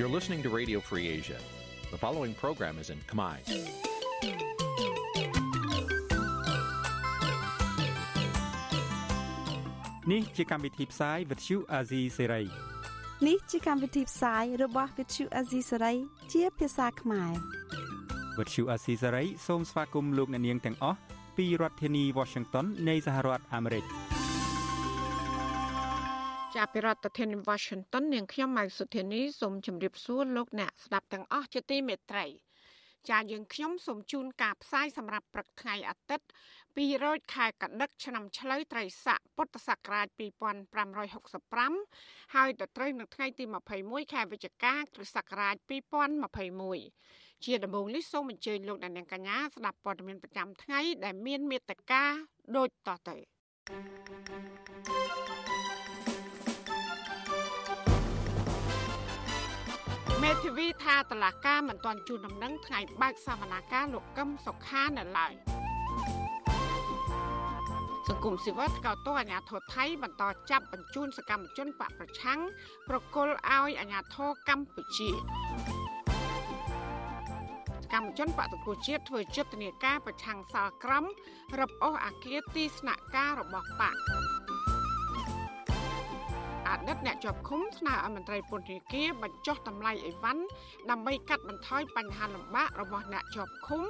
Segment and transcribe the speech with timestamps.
[0.00, 1.36] You're listening to Radio Free Asia.
[1.90, 3.36] The following program is in Khmer.
[10.12, 12.44] នេះជាកម្មវិធីផ្សាយ Vuthu Azizi Serai
[13.26, 15.96] នេះជាកម្មវិធីផ្សាយរបស់ Vuthu Azizi Serai
[16.32, 17.32] ជាភាសាខ្មែរ
[18.36, 20.98] Vuthu Azizi Serai សូមស្វាគមន៍លោកអ្នកនាងទាំងអស់
[21.36, 23.84] ពីរដ្ឋធានី Washington នៃសហរដ្ឋអាមេរិក
[26.62, 32.26] ចាប់ពីរដ្ឋធានី Washington នាងខ្ញុំម៉ៅសុធានីសូមជម្រាបសួរលោកអ្នកស្ដាប់ទាំងអស់ជាទីមេត្រី
[33.10, 36.26] ចាយើងខ្ញុំសូមជូនការផ្សាយសម្រាប់ព្រឹកថ្ងៃអាទិត្យ
[36.80, 40.06] 200ខែកដិកឆ្នាំឆ្លូវត្រីស័កពុទ្ធសករាជ
[40.96, 43.44] 2565ហើយដល់ត្រូវនៅថ្ងៃទី
[43.78, 45.54] 21ខែវិច្ឆិកាគ្រិស្តសករាជ
[46.70, 52.02] 2021ជាដំបូងនេះសូមអញ្ជើញលោកអ្នកនាងកញ្ញាស្ដាប់ព័ត៌មានប្រចាំថ្ងៃដែលមានមេត្តា
[52.56, 53.16] ដូចតទៅ
[60.22, 65.32] មេធាវីថាតឡាកាមិនទាន់ជូនដំណឹងថ្ងៃបើកសវនាការលោកកឹមសុខានៅឡើយ
[68.08, 72.40] សង្គមស៊ីវិលថ្កោលទោសអាញាធរថៃបន្តចាប់បញ្ជូនសកម្មជនបកប្រឆាំង
[72.88, 75.10] ប្រគល់ឲ្យអាញាធរកម្ពុជា
[77.92, 81.04] កម្មជនបកតកោជាតិធ្វើយុទ្ធនាការប្រឆាំងសាលក្រម
[81.58, 83.96] រឹបអូសអាគារទីស្នាក់ការរបស់បក
[86.70, 90.42] អតីតអ្នកជាប់ឃុំស្នើឲ្យមន្ត្រីពន្ធនាគារបញ្ចុះតម្លៃអីវ៉ាន់
[90.90, 93.82] ដើម្បីកាត់បន្ថយបញ្ហាលំបាករបស់អ្នកជាប់ឃុំ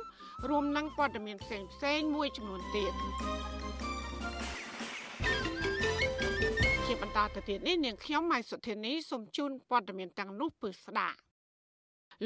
[0.48, 2.92] រួមនឹងព័ត៌មានផ្សេងផ្សេងមួយចំនួនទៀត
[6.86, 11.18] ជាបន្តទៅទៀតនេះនាងខ្ញុំម៉ៃសុធានីសូមជូនព័ត៌មានទាំងនោះពឺស្ដាប់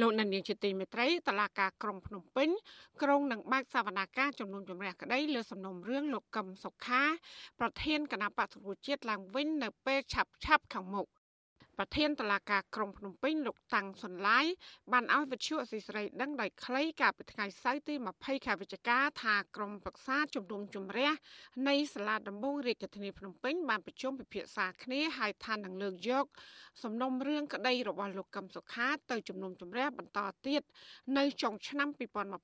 [0.00, 2.48] លោកនាយកជាទីមេត្រីតឡាការក្រុងភ្នំពេញ
[3.02, 7.02] ក្រុងនឹងបើកសវនាការជំនុំជម្រះក្តីលើសំណុំរឿងលោកកឹមសុខា
[7.60, 11.06] ប្រធានគណៈបក្សប្រជាជាតិឡើងវិញនៅពេលឆាប់ឆាប់ខាងមុខ
[11.78, 14.46] ប្រធានតឡាការក្រុងភ្នំពេញលោកតាំងសុនឡាយ
[14.92, 21.10] បានឲ្យវិទ្យុអសីស្រីដឹងដោយខ្លីកាលពីថ្ងៃសៅរ៍ទី20ខែវិច្ឆិកាថាក្រុមប្រឹក្សាជំនុំជម្រះ
[21.68, 26.26] នៃសាលាដំបងរាជធានីភ្នំពេញបានប្រជុំពិភាក្សាគ្នាហើយថានឹងលើកយក
[26.82, 30.62] សំណុំរឿងក្តីរបស់លោកកឹមសុខាទៅជំនុំជម្រះបន្តទៀត
[31.18, 31.88] នៅចុងឆ្នាំ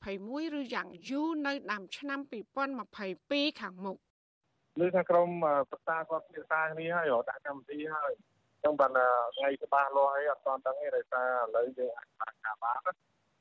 [0.01, 2.21] 2021ឬយ៉ាងយូរនៅដើមឆ្នាំ
[2.91, 3.97] 2022ខាងមុខ
[4.81, 5.29] លើថាក្រុម
[5.71, 8.13] ប្រឹក្សាគាត់ពិភាក្សាគ្នាហើយដាក់កម្មវិធីហើយ
[8.65, 8.91] ចឹងបាន
[9.37, 12.79] ថ្ងៃច្បាស់លាស់អីអត់ទាន់ដឹងទេដោយសារឥឡូវយើងអាចបានការបាន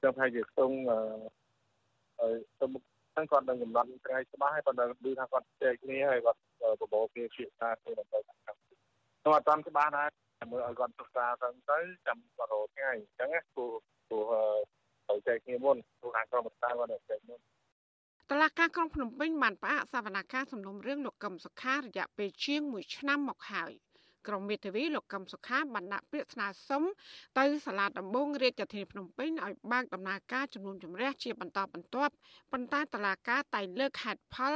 [0.03, 6.39] ចឹងថាជាស្ទងអឺទៅមុខហ្នឹងគាត់នឹងកំណត់ថ្ងៃច្បាស់ហើយគាត់នឹងឮថាគាត់ចែកគ្នាហើយគាត់
[6.81, 10.09] បបោគេភាសាគ្នាដើម្បីតាមខ្ញុំអត់ទាន់ច្បាស់ដែរ
[10.51, 13.71] មើលឲ្យគាត់សិក្សាទៅទៅចាំគាត់រកថ្ងៃអញ្ចឹងណាព្រោះ
[14.07, 14.31] ព្រោះ
[15.09, 17.39] ទៅចែកគ្នាមុនព្រោះខាងក្រុមប្រឹក្សាគាត់ចែកមុន
[18.29, 23.73] តឡាការក្រុងភ្នំពេញបានផ្អាកសវនកម្មសំណុំរឿងលោកកឹមសុខារយៈពេលជាង1ឆ្នាំមកហើយ។
[24.27, 26.83] ក្រមមេធាវីលោកកឹមសុខាបានដាក់ពាក្យស្នើសុំ
[27.39, 32.13] ទៅសាលាដំបងរាជធានីភ្នំពេញឲ្យបើកដំណើរការជំនុំជម្រះជាបន្តបន្ទាប់
[32.51, 34.53] ប៉ុន្តែតឡាការតែលើកហេតុផល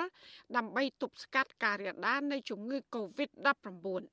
[0.57, 4.03] ដើម្បីទប់ស្កាត់ការរាលដាលនៃជំងឺ Covid-19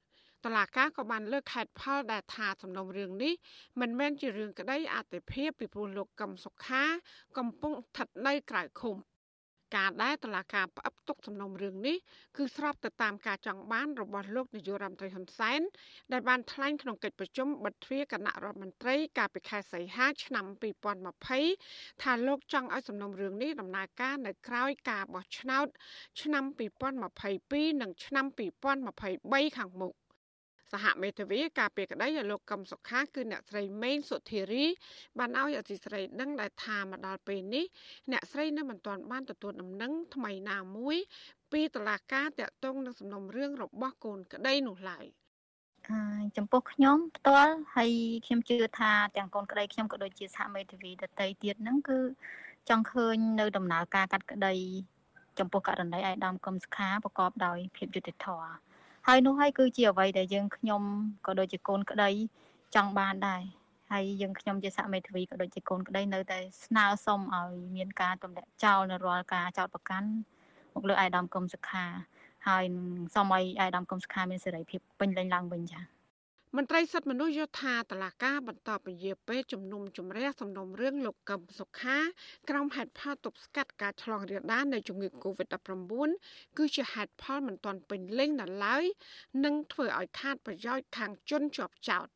[0.44, 3.32] តឡាកាក៏បានលើកហេតុផលដែលថាសំណុំរឿងនេះ
[3.80, 6.84] មិនមែនជារឿងក្តីអតិភិបពីព្រោះលោកកឹមសុខា
[7.38, 8.96] កំពុងស្ថិតនៅក្រៅឃុំ
[9.76, 11.96] ការដែលតឡាការផ្អឹបទុកសំណុំរឿងនេះ
[12.36, 15.60] គឺស្របទៅតាមការចង់បានរបស់លោកនាយករដ្ឋមន្ត្រីហ៊ុនសែន
[16.12, 20.46] ដែលបានថ្លែងក្នុងកិច្ចប្រជុំបិទទ្វារគណៈរដ្ឋមន្ត្រីកាលពីខែសីហាឆ្នាំ
[21.24, 25.66] 2020ថាលោកចង់ឲ្យសំណុំរឿងនេះដំណើរការនៅក្រៅការបោះឆ្នោត
[26.22, 26.44] ឆ្នាំ
[27.12, 28.26] 2022និងឆ្នាំ
[28.90, 29.94] 2023ខាងមុខ
[30.72, 34.64] សហមេធាវីការពីក្តីឲ្យលោកកឹមសុខាគឺអ្នកស្រីមេងសុធារី
[35.18, 37.64] បានឲ្យអធិស្រីដឹងដែលថាមកដល់ពេលនេះ
[38.12, 40.96] អ្នកស្រីនៅមិនទាន់បានទទួលដំណឹងថ្មីណាមួយ
[41.52, 45.06] ពីតុលាការតាក់ទងនឹងសំណុំរឿងរបស់កូនក្តីនោះឡើយ
[46.36, 47.92] ចំពោះខ្ញុំផ្ទាល់ហើយ
[48.26, 51.98] ខ្ញុំជឿថាទាំងកូនក្តីខ្ញុំក៏ដូចជាសហមេធាវីដតីទៀតហ្នឹងគឺ
[52.68, 54.54] ចង់ឃើញនៅដំណើរការកាត់ក្តី
[55.38, 58.69] ចំពោះករណីឯកឧត្តមកឹមសុខាប្រកបដោយភាពយុត្តិធម៌
[59.06, 60.82] ហើយនោះហើយគឺជាអ្វីដែលយើងខ្ញុំ
[61.26, 62.10] ក៏ដូចជាកូនក្តី
[62.74, 63.42] ចង់បានដែរ
[63.92, 70.08] ហើយយើងខ្ញុំជាសហមេធាវីក៏ដូចជាកូនក្តីនៅតែស្នើសុំឲ្យមានការទម្លាក់ចោលនៅរាល់ការចោតប្រកាន់
[70.74, 71.84] មកលើអាយដាមកឹមសុខា
[72.48, 72.64] ហើយ
[73.14, 75.99] សូមឲ្យអាយដាមកឹមសុខាមានសេរីភាពពេញលេញឡើងវិញចា៎
[76.56, 81.98] មន្ត្រីសិទ្ធិមនុស្សយល់ថាតឡាការបន្តពជាពេលជំនុំជម្រះសំណុំរឿងលោកកឹមសុខា
[82.48, 88.84] ក្រោមហេតុផលទប់ស្កាត់ការឆ្លងរាលដាលនៃជំងឺ Covid-19 គឺជាហេតុផលមិនទាន់ពេញលេញនៅឡើយ
[89.44, 92.08] និងធ្វើឲ្យខាតប្រយោជន៍ខាងជនជាប់ចោត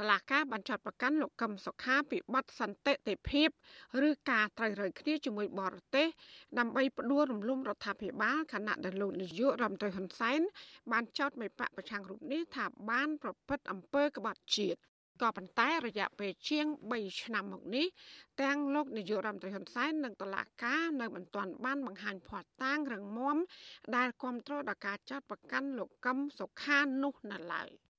[0.00, 3.48] តឡាការបានចាត់ប្រកាន់លោកកឹមសុខាពីបទសន្តិទិភាព
[4.08, 6.06] ឬការត្រូវរើគ្នាជាមួយបរទេស
[6.58, 10.40] ដើម្បីផ្ដួលរំលំរដ្ឋាភិបាលខណៈដែលលោកនាយករដ្ឋមន្ត្រីហ៊ុនសែន
[10.92, 14.92] បានចោទមេបកប្រឆាំងរូបនេះថាបានប្រព្រឹត្តអំពើក្បត់ជាតិត
[15.22, 17.86] ក៏ប៉ុន្តែរយៈពេលជាង3ឆ្នាំមកនេះ
[18.42, 23.36] ទាំងលោកនាយករដ្ឋមន្ត្រីហ៊ុនសែននិងតុលាការនៅមិនទាន់បានបង្ហាញភ័ស្តុតាងរឹងមាំ
[23.96, 27.70] ដែលគ្រប់គ្រងដល់ការចាត់ប្រកាន់លោកកឹមសុខានោះនៅឡើយ។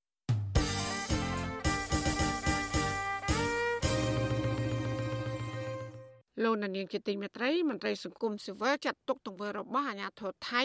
[6.41, 10.63] លោកនាងជាទីមេត្រីមន្ត្រីសង្គមស៊ីវិលចាត់ទុកទង្វើរបស់អាជ្ញាធរថៃ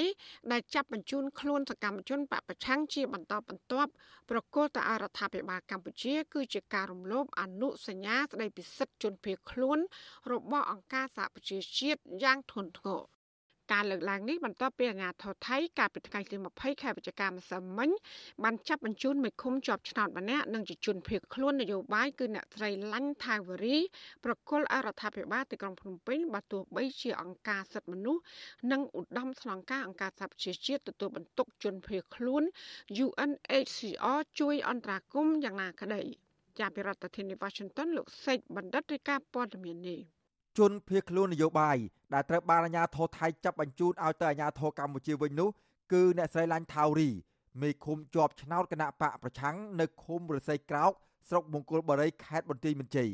[0.52, 3.90] ដែលចាប់បញ្ជូនខ្លួនសកម្មជនបពប្រឆាំងជាបន្តបន្ទាប់
[4.30, 9.78] ប្រកល់ទៅអរដ្ឋាភិបាលកម្ពុជា គឺជាការរំលោភអនុសញ្ញាស្តីពីសិទ្ធិជនភៀសខ្លួន
[10.32, 13.17] របស់អង្គការសហប្រជាជាតិយ៉ាងធ្ងន់ធ្ងរ
[13.72, 17.90] ការលើកឡើងនេះបន្ទាប់ពីអាជ្ញាធរថៃកាលពីថ្ងៃទី20ខែវិច្ឆិកាម្សិលមិញ
[18.44, 23.76] បានចាប់បញ្ជូនមេឃុំជាប់ឆ្នោតម្នាក់និងជាជនភៀសខ្លួននយោបាយគឺអ្នកស្រីឡាញ់ថាវរី
[24.24, 28.22] ប្រគល់អរដ្ឋាភិបាលទីក្រុងភ្នំពេញបើទោះបីជាអង្គការសិទ្ធិមនុស្ស
[28.72, 32.42] និងឧត្តមស្នងការអង្គការសហប្រជាជាតិទទួលបន្ទុកជនភៀសខ្លួន
[33.04, 36.02] UNHCR ជួយអន្តរាគមន៍យ៉ាងណាក្តី
[36.58, 40.00] ជាប្រធានាធិបតី Washington លោកសេកបណ្ឌិតរាយការណ៍ព័ត៌មាននេះ
[40.58, 41.76] ជនភៀសខ្លួននយោបាយ
[42.14, 45.48] ដែលត្រូវបានអាជ្ញាធរថៃចាប់បញ្ជូនឲ្យទៅអាជ្ញាធរកម្ពុជាវិញនោះ
[45.92, 47.10] គឺអ្នកស្រីឡាញ់ថាវរី
[47.62, 50.92] មេឃុំជាប់ឆ្នោតគណៈបកប្រឆាំងនៅឃុំរស័យក្រោក
[51.28, 53.10] ស្រុកមង្គលបុរីខេត្តបន្ទាយមានជ័យ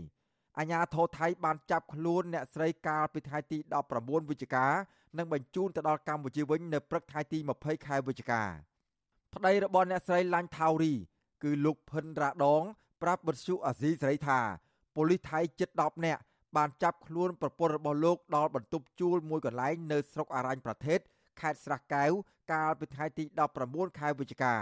[0.59, 3.59] អាជ្ញាធរថៃបានចាប់ខ្លួនអ្នកស្រីកាលពីថ្ងៃទី
[3.95, 4.67] 19វិច្ឆិកា
[5.19, 8.43] និងបញ្ជូនទៅដល់កម្ពុជាវិញនៅព្រឹកថ្ងៃទី20ខែវិច្ឆិកា
[9.35, 10.93] ប្តីរបស់អ្នកស្រីឡាញ់ថាវរី
[11.43, 12.63] គឺលោកភិនរ៉ាដង
[13.03, 14.41] ប្រាប់បទសុអាស៊ីសេរីថា
[14.95, 16.23] ប៉ូលីសថៃជិត10នាក់
[16.57, 20.99] បានចាប់ខ្លួនប្រពន្ធរបស់លោកដល់បន្ទប់ជួលមួយកន្លែងនៅស្រុកអរញ្ញប្រទេស
[21.41, 22.11] ខេត្តស្រះកែវ
[22.53, 23.25] កាលពីថ្ងៃទី
[23.61, 24.55] 19ខែវិច្ឆិកា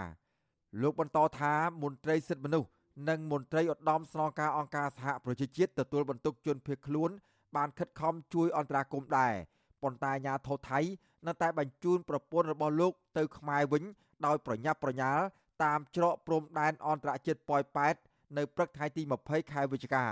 [0.81, 1.53] លោកបន្តថា
[1.83, 2.69] មន្ត្រីសិទ្ធិមនុស្ស
[3.09, 7.11] និងមន្ត្រីឧត្តមស្នងការអង្គការសហប្រជាជាតិទទួលបន្ទុកជនភៀសខ្លួន
[7.55, 9.33] បានខិតខំជួយអន្តរាគមន៍ដែរ
[9.81, 10.79] ប៉ុន្តែអាញាធរថៃ
[11.27, 13.83] នៅតែបញ្ជូនប្រពន្ធរបស់លោកទៅខ្មែរវិញ
[14.25, 15.23] ដោយប្រញាប់ប្រញាល់
[15.63, 17.95] តាមច្រកព្រំដែនអន្តរជាតិប៉ោយប៉ែត
[18.37, 20.05] នៅព្រឹកថ្ងៃទី20ខែវិច្ឆិកា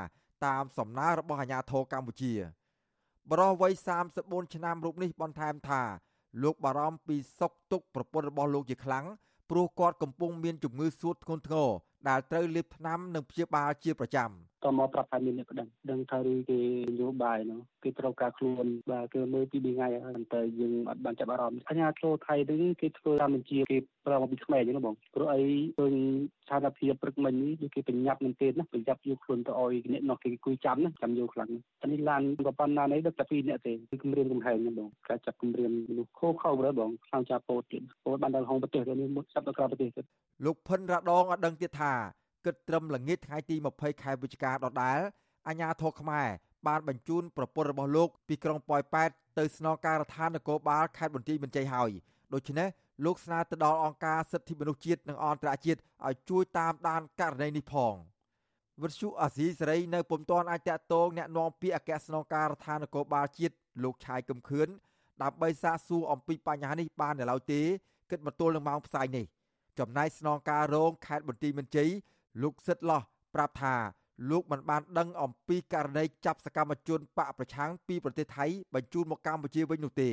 [0.46, 2.34] តាមសំណើរបស់អាជ្ញាធរកម្ពុជា
[3.30, 3.74] បរិះវ័យ
[4.14, 5.82] 34ឆ្នាំរូបនេះបន្ថែមថា
[6.44, 9.06] លោកបារម្ភពីសុខទុក្ខប្រពន្ធរបស់លោកជាខ្លាំង
[9.50, 11.70] ព្រោះគាត់កំពុងមានជំងឺសួតធ្ងន់ធ្ងរ
[12.08, 14.32] ដែលត្រូវលេបថ្នាំនិងព្យាបាលជាប្រចាំ
[14.66, 16.60] តមកប្រាប់ថាមានអ្នកប្តឹងដឹងថាឬគេ
[16.92, 25.42] នយោបាយនោះគេត្រូវការខ្លួនបាទគេមើលពីថ្ងៃហើយតែយើងអត់បានចាប់អារម្មណ៍អាញាធរថៃនេះគេធ្វើតាមបញ្ជាគេប្រើមកពីខ្មែរអញ្ចឹងបងព្រោះអី
[25.78, 25.94] ឃើញ
[26.44, 31.50] ស្ថានភាពព្រឹកមិញនេះគេប្រញាប់មែនទេណាប្រញាប់យកខ្លួនទៅឲ្យអ្នកនោះគេគួយចាំណាចាំយកខ្លាំង
[31.82, 40.06] អានេះឡានក៏ប៉ុណ្ណានេះដឹកតែពីរអ្នកទេគឺគម្រាមកំហែងហ្នឹងបងការចាប់គម្រាមមនុស្សខោខោរើបងខ្លាំងចាប់ពោតទៀតពោតបានដល់ហងប្រទេសទៅនេះមុតចាប់ទៅក្រៅប្រទេសទៀត
[40.46, 41.94] លោកផិនរ៉ាដងអត់ដឹងទៀតថា
[42.45, 45.01] គិតត្រឹមល្ងាចថ្ងៃទី20ខែវិច្ឆិកាដដែល
[45.49, 46.29] អាញាធរខ្មែរ
[46.67, 51.91] បានបញ្ជូនប្រពន្ធរបស់លោកពីក្រុងប៉ោយប៉ែតទៅស្នងការដ្ឋាននគរបាលខេត្តបន្ទាយមានជ័យហើយ
[52.35, 52.69] ដូច្នេះ
[53.05, 57.95] លោកស្នើទៅដល់អង្គការសិទ្ធិមនុស្សជាតិនិងអន្តរជាតិឲ្យជួយតាមដានករណីនេះផង
[58.83, 64.69] វិទ្យុអាស៊ីសេរីនៅពុំទាន់អាចតាក់ទងแนะនាំពាក្យអគ្គស្នងការដ្ឋាននគរបាលជាតិលោកឆាយកឹមខឿន
[65.23, 67.63] ដើម្បីសាកសួរអំពីបញ្ហានេះបាននៅឡើយទេ
[68.11, 69.27] គិតមកទល់នឹងម៉ោងផ្សាយនេះ
[69.79, 71.91] ចំណែកស្នងការរងខេត្តបន្ទាយមានជ័យ
[72.42, 73.02] លោកសិតឡោះ
[73.36, 73.76] ប្រាប់ថា
[74.30, 80.12] លោកមិនបានដឹងអំពីករណីចាប់សកម្មជនបកប្រឆាំងពីប្រទេសថៃបញ្ជូនមកកម្ពុជាវិញនោះទេ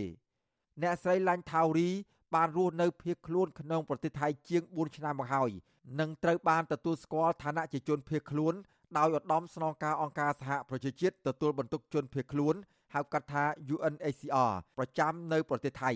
[0.82, 1.88] អ្នកស្រីឡាញ់ថាវរី
[2.34, 5.50] បានរស់នៅភៀសខ្លួនក្នុងប្រទេសថៃជាង4ឆ្នាំមកហើយ
[6.00, 8.54] និងត្រូវបានទទួលស្គាល់ឋានៈជាជនភៀសខ្លួន
[8.98, 12.54] ដោយឧត្តមស្នងការអង្គការសហប្រជាជាតិទទួលបន្ទុកជនភៀសខ្លួន
[12.94, 13.44] ហៅកាត់ថា
[13.75, 15.92] UNHCR ប្រចាំនៅប្រទេសថៃ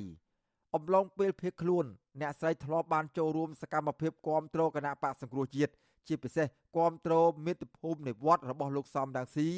[0.75, 1.85] អំឡុងពេលភៀសខ្លួន
[2.21, 5.73] អ្នកស្រីធ្លាប់បានចូលរួមសកម្មភាពគាំទ្រគណៈបកសង្គ្រោះជាតិ
[6.09, 7.15] ជាពិសេសគាំទ្រ
[7.47, 9.49] មាតុភូមិនិវត្តរបស់លោកសំដាងស៊ី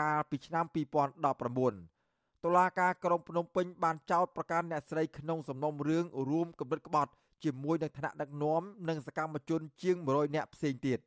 [0.00, 7.12] កាលពីឆ្នាំ2019តុលាការក្រុងភ្នំពេញបានចោទប្រកាន់អ្នកស្រីក្នុងសំណុំរឿងរួមគំនិតក្បត់
[7.44, 10.98] ជាមួយនឹងថ្នាក់ដឹកនាំនិងសកម្មជនជាង100នាក់ផ្សេងទៀត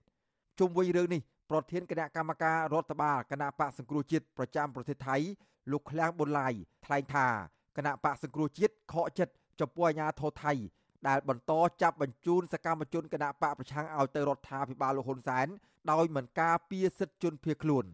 [0.59, 1.21] ជុំវិញរឿងនេះ
[1.51, 5.17] ប្រធានគណៈកម្មការរដ្ឋបាលគណៈបកសង្គ្រោះជាតិប្រចាំប្រទេសថៃ
[5.71, 6.53] លោកឃ្លាំងប៊ុនឡាយ
[6.85, 7.27] ថ្លែងថា
[7.77, 10.53] គណៈបកសង្គ្រោះជាតិខកចិត្តចំពោះអាញាធរថៃ
[11.07, 15.47] ដែលបន្តចាប់បញ្ជូនសកម្មជនគណៈបកប្រឆាំងឲ្យទៅរដ្ឋាភិបាលលោកហ៊ុនសែន
[15.91, 17.85] ដោយមិនការពារសិទ្ធិជនភៀសខ្លួន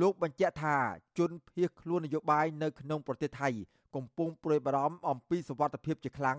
[0.00, 0.76] លោកបញ្ជាក់ថា
[1.18, 3.48] ជនភៀសខ្លួននយោបាយនៅក្នុងប្រទេសថៃ
[3.94, 6.38] កំពុងព្រួយបារម្ភអំពីសវត្ថិភាពជាខ្លាំង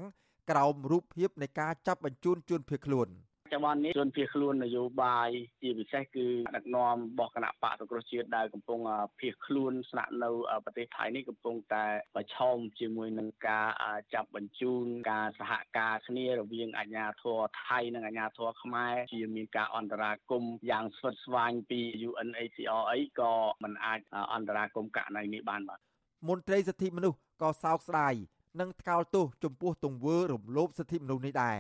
[0.49, 3.07] ក្រោមរូបភាពនៃការចាប់បញ្ជូនជនភៀសខ្លួន។
[3.53, 5.29] ចន្លោះនេះជនភៀសខ្លួននយោបាយ
[5.61, 8.79] ជាពិសេសគឺដឹកនាំរបស់គណៈបកសង្គ្រោះជាតិដែលកំពុង
[9.19, 10.29] ភៀសខ្លួនស្នាក់នៅ
[10.65, 13.67] ប្រទេសថៃនេះកំពុងតែប្រឈមជាមួយនឹងការ
[14.13, 21.79] ចាប់បញ្ជូនការសហការគ្នារវាងអាជ្ញាធរថៃនិងអាជ្ញាធរខ្មែរជាមានការអន្តរាគមយ៉ាងស្វិតស្វាញពី
[22.09, 23.99] UNHCR អីក៏មិនអាច
[24.33, 25.79] អន្តរាគមករណីនេះបានបាទ
[26.27, 28.13] មន្ត្រីសិទ្ធិមនុស្សក៏សោកស្ដាយ
[28.59, 31.59] និងថ្កោលទោសចំពោះទង្វើរំលោភសិទ្ធិមនុស្សនេះដែរ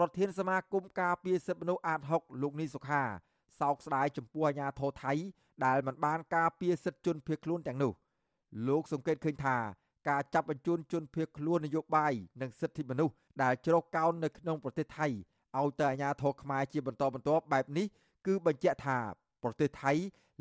[0.00, 3.02] ប្រធានសមាគមការពារសិទ្ធិមនុស្សអាត6លោកនីសុខា
[3.60, 5.12] សោកស្ដាយចំពោះអាញាធរថៃ
[5.64, 7.92] ដែលមិនបានការពារសិទ្ធិជនភៀសខ្លួនទាំងនោះ
[8.68, 9.56] លោកសង្កេតឃើញថា
[10.08, 17.86] ការចាប់បញ្ជូនជនភៀសខ្លួននយោបាយនិងសិទ្ធិមនុស្សដែលជ្រកកោននៅក្នុងប្រទេសថៃឲ្យទៅអាញាធរខ្មែរជាបន្តបន្ទាប់បែបនេះ
[18.26, 18.98] គឺបញ្ជាក់ថា
[19.42, 19.92] ប្រទេសថៃ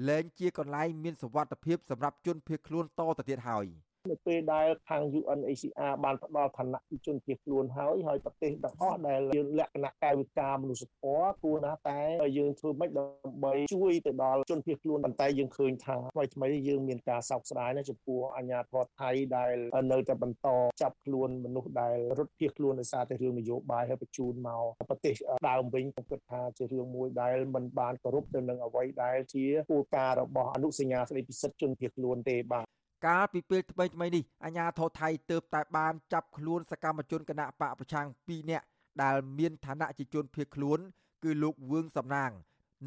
[0.07, 3.67] លែងជាកន្លែងមានសុវត្ថិភាពសម្រាប់ជនភៀសខ្លួនតទៅទៀតហើយ។
[4.07, 11.99] នៅពេលដែលខាង UNHCR បានផ្ដល់ឋានៈជនភៀសខ្លួនហើយហើយប្រទេសទាំងអស់ដែលយើងលក្ខណៈកាយវិការមនុស្សធម៌គួរណាស់តែ
[12.37, 19.53] យើងធ្វើម៉េចដើម្បីជួយទៅដល់ជនភៀសខ្លួនប៉ុន្តែយើងឃើញថាថ្មីថ្មីយើងមានការសោកស្ដាយណាស់ចំពោះអាញាធរថៃដែល
[19.91, 20.47] នៅតែបន្ត
[20.81, 25.15] ចាប់ខ្លួនមនុស្សដែលរត់ភៀសខ្លួនដោយសារតែរឿងនយោបាយហើយបញ្ជូនមកប្រទេស
[25.49, 32.67] ដើមវិញខ្ញុំគិតថាជារឿងមួយដែលមិនបានគោរពទៅនឹងអ្វីដែលជាគោលការណ៍របស់អនុសញ្ញាស្តីពីសិទ្ធិជនភៀសខ្លួនទេបាទ
[33.05, 38.65] កាលពីពេលថ្មីថ្មីនេះអាជ្ញាធរថៃទើបតែបានចាប់ខ្លួនសកម្មជនគណៈបកប្រឆាំង2នាក់
[39.03, 40.79] ដែលមានឋានៈជាជនភៀសខ្លួន
[41.23, 42.31] គឺលោកវឿងសំណាង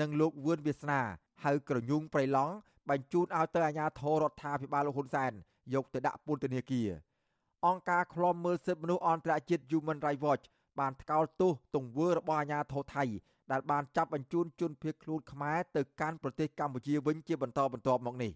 [0.01, 1.01] និងលោកវឿនវាសនា
[1.45, 2.55] ហៅក្រញូងប្រៃឡង់
[2.91, 5.33] បញ្ជូនឲ្យទៅអាជ្ញាធររដ្ឋាភិបាលលោកហ៊ុនសែន
[5.75, 6.89] យកទៅដាក់ពន្ធនាគារ
[7.67, 10.45] អង្គការឃ្លាំមើលសិទ្ធិមនុស្សអន្តរជាតិ Human Rights Watch
[10.81, 13.05] បានថ្កោលទោសទង្វើរបស់អាជ្ញាធរថៃ
[13.53, 18.33] ដែលបានចាប់បញ្ជូនជនភៀសខ្លួនខ្មែរទៅកាន់ប្រទេសកម្ពុជាវិញជាបន្តបន្ទាប់មកនេះ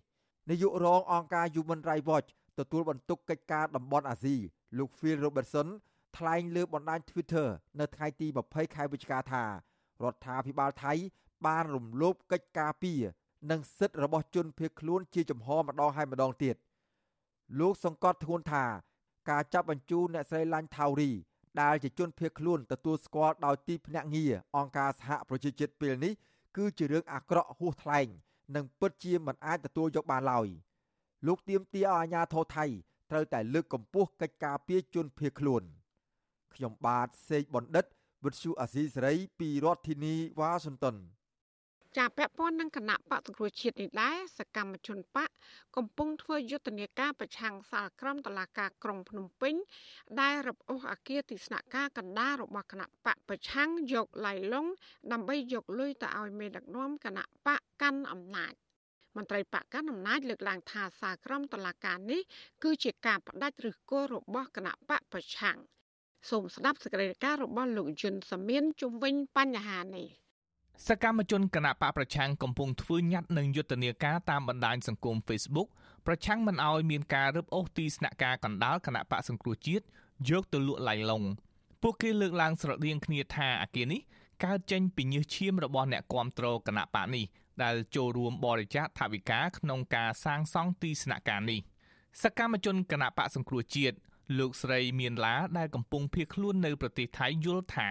[0.51, 4.37] នាយករងអង្គការ Human Rights Watch ទទួលបន្ទុកកិច្ចការតំបន់អាស៊ី
[4.79, 5.69] លោក Phil Robertson
[6.17, 7.49] ថ្លែងលើបណ្ដាញ Twitter
[7.81, 9.51] នៅថ្ងៃទី20ខែវិច្ឆិកាថារ
[10.13, 10.93] ដ្ឋាភិបាលថៃ
[11.47, 13.03] បានរំលោភកិច្ចការពារ
[13.51, 16.57] និងសិទ្ធិរបស់ជនភៀសខ្លួនជាចំហម្ដងហើយម្ដងទៀត
[17.61, 18.65] លោកសង្កត់ធ្ងន់ថា
[19.31, 21.11] ការចាប់បញ្ជូនអ្នកស្រីឡាញ់ថាវរី
[21.61, 26.13] ដែលជាជនភៀសខ្លួនទទួលស្គាល់ដោយទីភ្នាក់ងារអង្គការសហប្រជាជាតិពេលនេះ
[26.57, 28.07] គឺជារឿងអាក្រក់ហួសថ្លែង
[28.55, 30.49] និងពិតជាមិនអាចទទួលយកបានឡើយ
[31.27, 32.65] លោកទៀមទាឲ្យអាជ្ញាធរថៃ
[33.11, 35.63] ត្រូវតែលើកកម្ពស់កិច្ចការពារជនភៀសខ្លួន
[36.55, 37.85] ខ្ញុំបាទសេកបណ្ឌិត
[38.25, 40.97] វិទ្យុអាស៊ីសេរីពីរដ្ឋធានីវ៉ាស៊ីនតោន
[41.97, 45.31] ចាពាក់ព័ន្ធនឹងគណៈបកសង្គ្រោះជាតិនេះដែរសកម្មជនបក
[45.77, 49.55] កំពុងធ្វើយុទ្ធនាការប្រឆាំងសាលក្រមតឡាការក្រុងភ្នំពេញ
[50.21, 54.67] ដែលរំអូសអាគារទីស្នាក់ការកណ្ដាលរបស់គណៈបកប្រឆាំងយកឡៃឡុង
[55.13, 58.53] ដើម្បីយកលុយទៅឲ្យមេដឹកនាំគណៈបកកាន់អំណាច
[59.17, 62.21] មន្ត្រីបកកាន់អំណាចលើកឡើងថាសាលក្រមតឡាការនេះ
[62.63, 65.59] គឺជាការផ្ដាច់ឫសគល់របស់គណៈបកប្រឆាំង
[66.31, 70.26] សូមស្ដាប់សេចក្តីរាយការណ៍របស់លោកយុនសាមៀនជំវិញបញ្ហានេះ
[70.85, 75.69] សកម្មជនគណៈបកប្រឆាំងកំពុងធ្វើញត្តិនឹងយុទ្ធនាការតាមបណ្ដាញសង្គម Facebook
[76.07, 79.85] ប្រឆាំងមិនឲ្យមានការរឹបអូសទីស្នាក់ការកណ្ដាលគណៈបកសង្គ្រោះជាតិ
[80.31, 81.23] យកទៅលក់ឡៃឡុង
[81.83, 84.01] ពួកគេលើកឡើងស្រដៀងគ្នាថាអាគារនេះ
[84.45, 87.25] កើតចេញពីញើសឈាមរបស់អ្នកគាំទ្រគណៈបកនេះ
[87.63, 91.61] ដែលចូលរួមបរិច្ចាគថវិកាក្នុងការសាងសង់ទីស្នាក់ការនេះ
[92.23, 93.97] សកម្មជនគណៈបកសង្គ្រោះជាតិ
[94.39, 97.91] លោកស្រីមានឡាដែលកំពុងភៀសខ្លួននៅប្រទេសថៃយល់ថា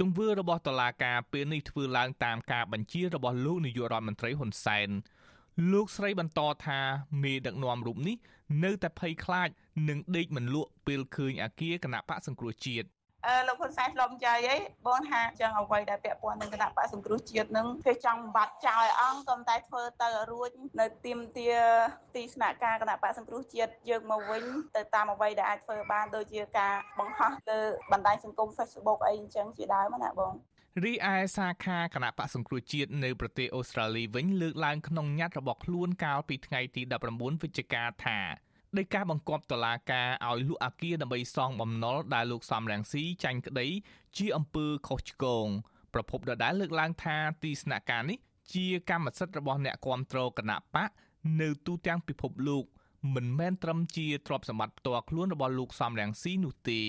[0.00, 4.88] ទង្វើរបស់តុលាការពេលនេះធ្វើឡើងតាមការបញ្ជារបស់លោកនាយករដ្ឋមន្ត្រីហ៊ុនសែន
[5.72, 6.80] លោកស្រីបន្តថា
[7.22, 8.16] មេដឹកនាំរូបនេះ
[8.64, 9.48] នៅតែភ័យខ្លាច
[9.88, 12.86] នឹងដេកមិនលក់ពេលឃើញអាគារគណៈបកសង្គ្រោះជាតិ
[13.26, 20.50] អឺលោកហ៊ុនសែនឆ្លំចៃអីបងថាចឹងអ្វីដែលពាក់ព័ន្ធនឹងគណៈបកសង្គ្រោះជាតិនឹងគេចង់បាត់ចោលអង្គក៏តែធ្វើទៅរួច
[20.80, 21.50] នៅទីមទា
[22.14, 24.42] ទីស្នាក់ការគណៈបកសង្គ្រោះជាតិយើងមកវិញ
[24.76, 27.60] ទៅតាមអ្វីដែលអាចធ្វើបានដូចជាការបង្ហោះលើ
[27.92, 30.34] បណ្ដាញសង្គម Facebook អីអញ្ចឹងជាដើមណាបង
[30.84, 38.18] រីឯសាខាគណៈបកសង្គ្រោះជាតិនៅប្រទេសអូស្ត្រាលីវិញលើកឡើងក្នុងញត្តិរបស់ខ្លួនកាលពីថ្ងៃទី19វិច្ឆិកាថា
[38.78, 43.66] ដោយការបង្គាប់តុលាការឲ្យលក់អាគារដើម្បីសងបំណុលដែលលោកសំរងស៊ីចាញ់ក្តី
[44.16, 45.46] ជាអំពើខុសឆ្គង
[45.94, 48.18] ប្រពន្ធដដែលលើកឡើងថាទីស្នាក់ការនេះ
[48.52, 50.90] ជាកម្មសិទ្ធិរបស់អ្នកគាំទ្រគណៈបក
[51.40, 52.64] នៅទូទាំងពិភពលោក
[53.14, 56.82] មិនមែនត្រឹមជាទ្រព្យសម្បត្តិផ្ទាល់ខ្លួនរបស់លោកសំរងស៊ីនោះទេ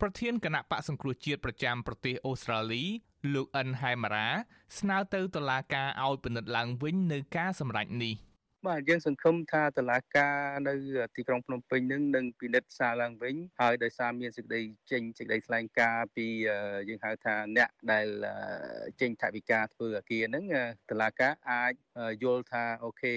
[0.00, 2.84] ប្រធានគណៈបកសង្គ្រោះជាតិប្រចាំប្រទេសអូស្ត្រាលី
[3.34, 4.28] លោកអិនហៃម៉ារ៉ា
[4.78, 8.14] ស្នើទៅតុលាការឲ្យពិនិត្យឡើងវិញនៅការសម្រេចនេះ
[8.66, 10.36] បាទយើងសង្ឃឹមថាតឡាការ
[10.68, 10.74] នៅ
[11.16, 16.26] ទីក្រុងភ្នំពេញនឹងនឹងពិនិត្យសារឡើងវិញហើយដោយសារមានសេចក្តីចេញសេចក្តីថ្លែងការណ៍ពី
[16.88, 18.06] យើងហៅថាអ្នកដែល
[19.00, 20.44] ចេញថវិកាធ្វើអាគារហ្នឹង
[20.90, 21.72] តឡាការអាច
[22.24, 23.12] យល់ថាអូខេ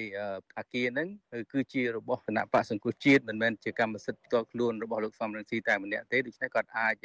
[0.58, 1.08] អាគារហ្នឹង
[1.54, 6.96] គឺជារបស់គណៈបកសង្គ្រោះជាតិមិនមែនជាកម្មសិទ្ធិផ្ទាល់ខ្លួនរបស់លោកសំរងស៊ីតែម្នាក់ទេដូច្នេះគាត់អាច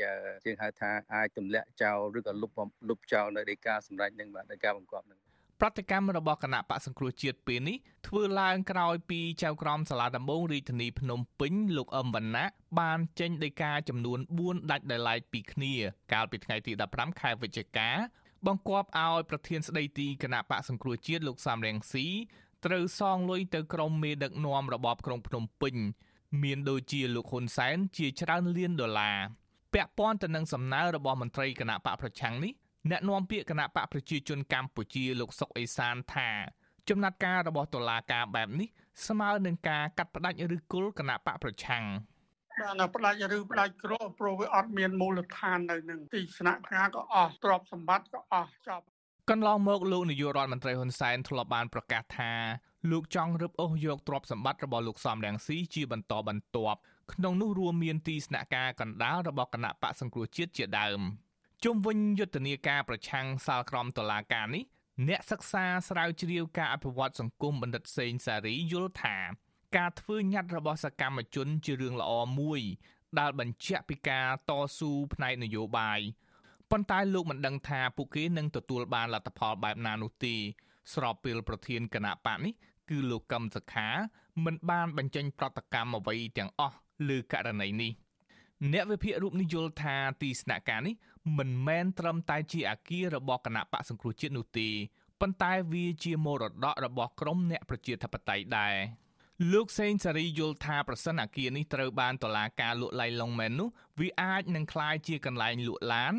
[0.45, 2.51] យើងហៅថាអាចទម្លាក់ចោលឬក៏លុប
[2.89, 5.24] លុបចោលនៅដីកាសម្រេចនឹងបាទដីកាបង្គាប់នឹង
[5.61, 12.47] ប្រតិកម្មរបស់គណៈបកសង្គ្រោះជាតិពេលនេះធ្វើឡើងក្រោយពីចៅក្រមសាលាដំបងរាជធានីភ្នំពេញលោកអឹមវណ្ណៈ
[12.81, 15.73] បានចេញដីកាចំនួន4ដាច់ដោយឡែកពីគ្នា
[16.13, 17.91] កាលពីថ្ងៃទី15ខែវិច្ឆិកា
[18.47, 22.07] បង្គាប់ឲ្យប្រធានស្ដីទីគណៈបកសង្គ្រោះជាតិលោកសំរងស៊ី
[22.65, 25.75] ត្រូវសងលុយទៅក្រុមមេដឹកនាំរបបក្រុងភ្នំពេញ
[26.43, 29.19] មានដូចជាលោកហ៊ុនសែនជាច្រើនលានដុល្លារ
[29.75, 32.53] ពាក់ព័ន្ធទៅនឹងសំណើរបស់មន្ត្រីគណៈបកប្រឆាំងនេះ
[32.91, 36.31] អ្នកនាំពាក្យគណៈបកប្រជាជនកម្ពុជាលោកសុកអេសានថា
[36.89, 38.69] ចំណាត់ការរបស់តុលាការបែបនេះ
[39.07, 41.85] ស្មើនឹងការកាត់ផ្តាច់ឬគល់គណៈបកប្រឆាំង
[42.61, 48.85] បាទនៅផ្ដាច់ឬផ្ដាច់ក្រព្រោះវាអត់មានមូលដ្ឋាននៅនឹងទីស្នាក់ការក៏អស់ទ្រព្យសម្បត្តិក៏អស់ចប់
[49.31, 52.33] កន្លងមកលោកនាយករដ្ឋមន្ត្រីហ៊ុនសែនធ្លាប់បានប្រកាសថា
[52.91, 56.79] លោកចង់រឹបអូសយកទ្រព្យសម្បត្តិរបស់លោកសំរងស៊ីជាបន្តបន្ទាប់
[57.13, 61.01] ក្នុងនោះរួមមានទីស្នាក់ការកណ្ដាលរបស់គណៈបកសង្គ្រោះជាតិជាដើម
[61.65, 64.65] ជុំវិញយុទ្ធនាការប្រឆាំងសាលក្រមតឡាការនេះ
[65.09, 69.17] អ្នកសិក្សាស្រាវជ្រាវការអភិវឌ្ឍសង្គមបណ្ឌិតសេងសារីយល់ថា
[69.77, 72.61] ការធ្វើញត្តិរបស់សកម្មជនជារឿងល្អមួយ
[73.19, 76.01] ដែលបញ្ជាក់ពីការតស៊ូផ្នែកនយោបាយ
[76.71, 80.35] ប៉ុន្តែលោកមិនដឹងថាពួកគេនឹងទទួលបានលទ្ធផលបែបណានោះទេ
[80.95, 82.55] ស្របពេលប្រធានគណៈបកនេះ
[82.91, 83.89] គឺលោកកឹមសុខា
[84.45, 86.79] មិនបានបញ្ចេញប្រតិកម្មអ្វីទាំងអស់
[87.09, 87.93] លើករណីនេះ
[88.73, 90.95] អ្នកវិភាគរូបនេះយល់ថាទីស្នាក់ការនេះ
[91.39, 94.69] មិនមែនត្រឹមតែជាអាគាររបស់គណៈបកសង្គ្រោះជាតិនោះទេ
[95.21, 98.75] ប៉ុន្តែវាជាមរតករបស់ក្រមអ្នកប្រជាធិបតេយ្យដែរ
[99.53, 103.69] លោកសេងសារីយល់ថាប្រសិនអាគារនេះត្រូវបានតុលាការលក់ឡៃឡុងមែននោះ
[104.01, 106.15] វាអាចនឹងក្លាយជាកន្លែងលក់ឡាន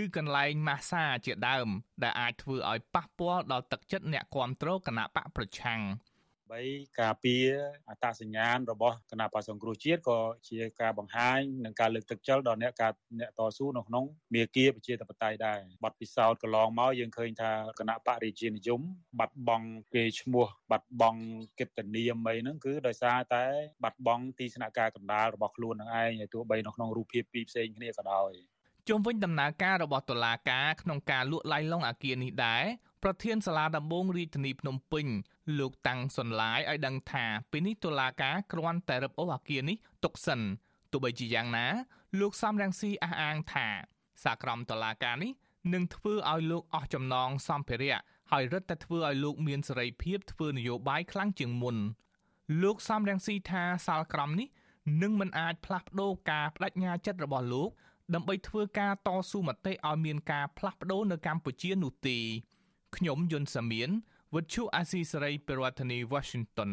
[0.00, 1.68] ឬកន្លែងម៉ាស្សាជាដើម
[2.02, 5.80] ដែលអាចធ្វើឲ្យប៉ះពាល់ដល់ទឹកចិត្តអ្នកគ្រប់គ្រងគណៈបកប្រឆាំង។
[6.54, 7.46] 3ការពារ
[7.88, 18.80] អត្តសញ្ញាណរបស់គណៈបក្សសង្គ្រោះជាតិក៏ជាការបង្ហាញនិងការលើកទឹកចិត្តដល់អ្នកការអ្នកតស៊ូនៅក្នុងមាគ៌ាប្រជាធិបតេយ្យដែរបទពិសោធន៍កន្លងមកយើងឃើញថាគណៈបរិជានិយម
[19.18, 21.20] បាត់បង់គេឈ្មោះបាត់បង់
[21.60, 23.44] កិត្តិនាមអីហ្នឹងគឺដោយសារតែ
[23.84, 28.55] បាត់បង់ទីស្នាក់ការកណ្ដាលរបស់ខ្លួននឹងឯងហើយទោះបីនៅក្នុងរូបភាពពីរផ្សេងគ្នាក៏ដោយ
[28.88, 32.64] ជុំវិញដំណើរការរបស់តុលាការក្នុងការលួចឡាយឡុងអាគារនេះដែរ
[33.02, 35.06] ប្រធានសាលាដំបងរាជធានីភ្នំពេញ
[35.58, 40.40] លោកតាំងសុនឡាយឲ្យដឹងថាពេលនេះតុលាការគ្រាន់តែរឹបអូសអាគារនេះទុកសិន
[40.92, 41.66] ទោះបីជាយ៉ាងណា
[42.20, 43.68] លោកសំរងស៊ីអះអាងថា
[44.24, 45.32] សាក្រមតុលាការនេះ
[45.74, 47.98] នឹងធ្វើឲ្យលោកអស់ចំណងសម្ភារៈ
[48.32, 51.76] ហើយរឹតតែធ្វើឲ្យលោកមានសេរីភាពធ្វើនយោបាយខ្លាំងជាងមុន
[52.62, 54.48] លោកសំរងស៊ីថាសាលក្រមនេះ
[55.02, 57.70] នឹងមិនអាចផ្លាស់ប្ដូរការបដិញ្ញាចិត្តរបស់លោក
[58.14, 62.18] ដើម្បីធ្វើការតស៊ូមតិឲ្យមានការផ្លាស់ប្ដូរនៅកម្ពុជានោះទេ
[62.96, 63.90] ខ្ញុំយុនសាមៀន
[64.34, 66.72] វិទ្យុអាស៊ីសេរីប្រធានាធិបតី Washington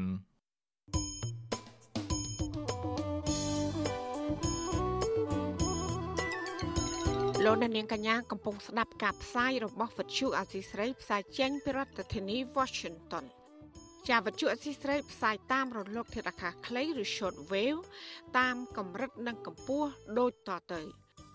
[7.45, 13.25] លោកនាងកញ្ញាកំពុងស្ដាប់ការផ្សាយរបស់វិទ្យុអាស៊ីសេរីផ្សាយចេញពីរដ្ឋធានី Washington
[14.07, 17.81] ជាវិទ្យុអសីស្រីផ្សាយតាមរលកធាតុអាកាសខ្លីឬ short wave
[18.37, 21.02] តាមកម្រិតនិងកម្ពស់ដូចតទៅ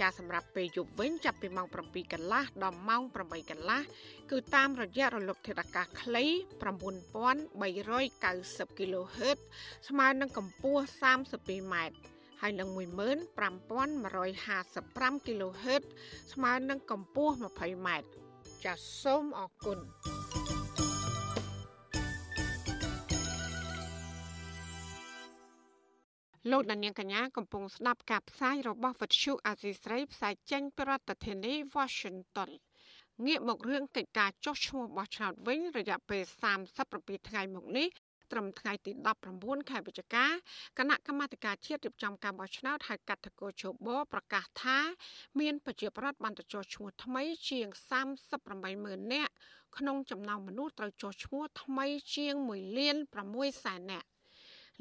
[0.00, 3.80] ចាសម្រាប់ពេលយប់វិញចាប់ពីម៉ោង7កន្លះដល់ម៉ោង8កន្លះ
[4.30, 9.38] គឺតាមរយៈរលកធាតុអាកាសខ្លី9390 kHz
[9.88, 10.82] ស្មើនឹងកម្ពស់
[11.28, 11.94] 32ម៉ែត្រ
[12.40, 15.82] ហើយនឹង15155 kHz
[16.32, 18.06] ស្មើនឹងកម្ពស់20ម៉ែត្រ
[18.64, 19.78] ចាសសូមអរគុណ
[26.48, 32.50] លោកដានៀងកញ្ញាកំពុងស្ដាប់ការផ្សាយរបស់វិទ្យុអាស៊ីស្រីផ្សាយចេញពីរដ្ឋធានី Washington
[33.26, 36.22] ងាកមករឿងកិច្ចការចុះឈ្មោះបោះឆ្នោតវិញរយៈពេល
[36.76, 37.88] 37ថ្ងៃមកនេះ
[38.32, 38.92] ត្រឹមថ្ងៃទី
[39.30, 40.26] 19ខែវិច្ឆិកា
[40.78, 44.78] គណៈកម្មាធិការជាតិរៀបចំការបោះឆ្នោតហៅកាត់តកោជបប្រកាសថា
[45.40, 47.66] មានប្រជាប្រដ្ឋបានទៅចុះឈ្មោះថ្មីជាង
[48.00, 49.32] 38ម៉ឺននាក់
[49.76, 52.96] ក្នុងចំណោមមនុស្សត្រូវចុះឈ្មោះថ្មីជាង1លាន
[53.30, 54.08] 6សែននាក់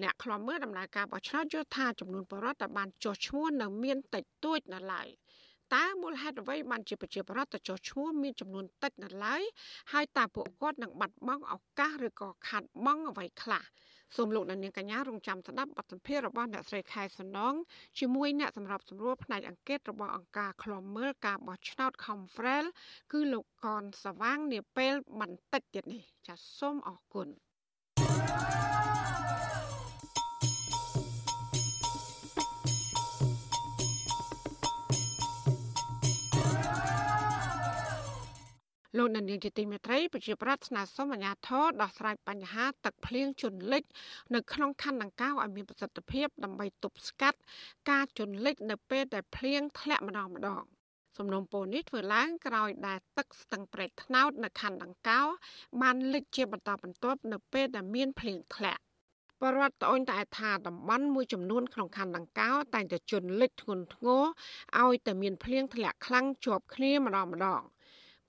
[0.04, 5.08] អ្នកខ្លំមើលដំណើរការបោះឆ្នោតយល់ថាចំនួនបរិវត្តដែលបានចុះឈ្មោះនៅមានតិចតួចនៅឡើយ
[5.76, 9.42] តើមូលហេតុអ្វីបានជាប្រជាប្រដ្ឋទៅចុះឈ្មោះមានចំនួនតិចនៅឡើយ
[9.92, 13.64] ហើយតើពួកគាត់នឹងបាត់បង់ឱកាសឬក៏ខាត់បង់អ្វីខ្លះ
[14.16, 17.54] សូមលោកអ្នកនាងកញ្ញារងចាំស្ដាប់បទសម្ភាសន៍របស់អ្នកស្រីខែសំណង
[18.00, 22.66] ជាមួយអ្នកសម្របសម្រួលផ្នែកអង្កេតរបស់អង្គការឃ្លាំមើលការបោះឆ្នោត Confrel
[23.12, 27.30] គឺលោកកនសវាងនាពេលបន្តិចទៀតនេះចាសសូមអរគុណ
[38.98, 43.84] លោកនាយកជាទីមេត្រីប្រជាប្រដ្ឋស្នើសុំអាជ្ញាធរដោះស្រាយបញ្ហាទឹកភ្លៀងជន់លិច
[44.36, 47.40] នៅក្នុងខណ្ឌដង្កោឲ្យមានប្រសិទ្ធភាពដើម្បីទប់ស្កាត់
[47.90, 50.64] ការជន់លិចនៅពេលដែលភ្លៀងធ្លាក់ម្ដងម្ដង
[51.18, 55.22] សំណុំពរនេះធ្វើឡើងក្រោយដែលទឹកស្ទឹងប្រេកថ្នោតនៅខណ្ឌដង្កោ
[55.82, 58.82] បានលិចជាបន្តបន្ទាប់នៅពេលដែលមានភ្លៀងធ្លាក់
[59.42, 64.24] បរដ្ឋត្អូញត្អែថាតំបន់មួយចំនួនក្នុងខណ្ឌដង្កោតែងតែជន់លិចធ្ងន់ធ្ងរ
[64.82, 67.62] ឲ្យតែមានភ្លៀងធ្លាក់ខ្លាំងជាប់គ្នាម្ដងម្ដង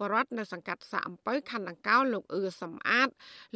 [0.01, 3.09] បរដ្ឋនៅសង្កាត់សាកអំពៅខណ្ឌដង្កោលោកអ៊ឺសំអាត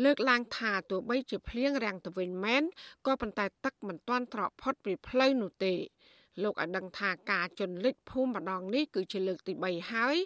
[0.04, 2.62] លើកឡើងថាទោះបីជាភ្លៀងរាំងទៅវិញមែន
[3.06, 5.74] ក៏ប៉ុន្តែទឹកមិនទាន់ត្រកផុតពីផ្លូវនោះទេ
[6.42, 10.16] លោកឲ្យដឹងថាការជន់លិចភូមិម្ដងនេះគឺជាលើកទី3ហើយ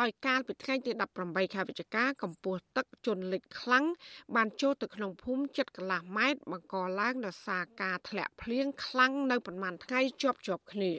[0.00, 0.90] ដោយកាលពីថ្ងៃទី
[1.22, 3.84] 18ខែវិច្ឆិកាកម្ពស់ទឹកជន់លិចខ្លាំង
[4.36, 10.92] បានចូលទៅក្នុងភូមិជិតកន្លះម៉ែត្របង្កឡើងដោយសារការធ្លាក់ភ្លៀងខ្លាំងនៅប្រមាណថ្ងៃជាប់ជាប់គ្នា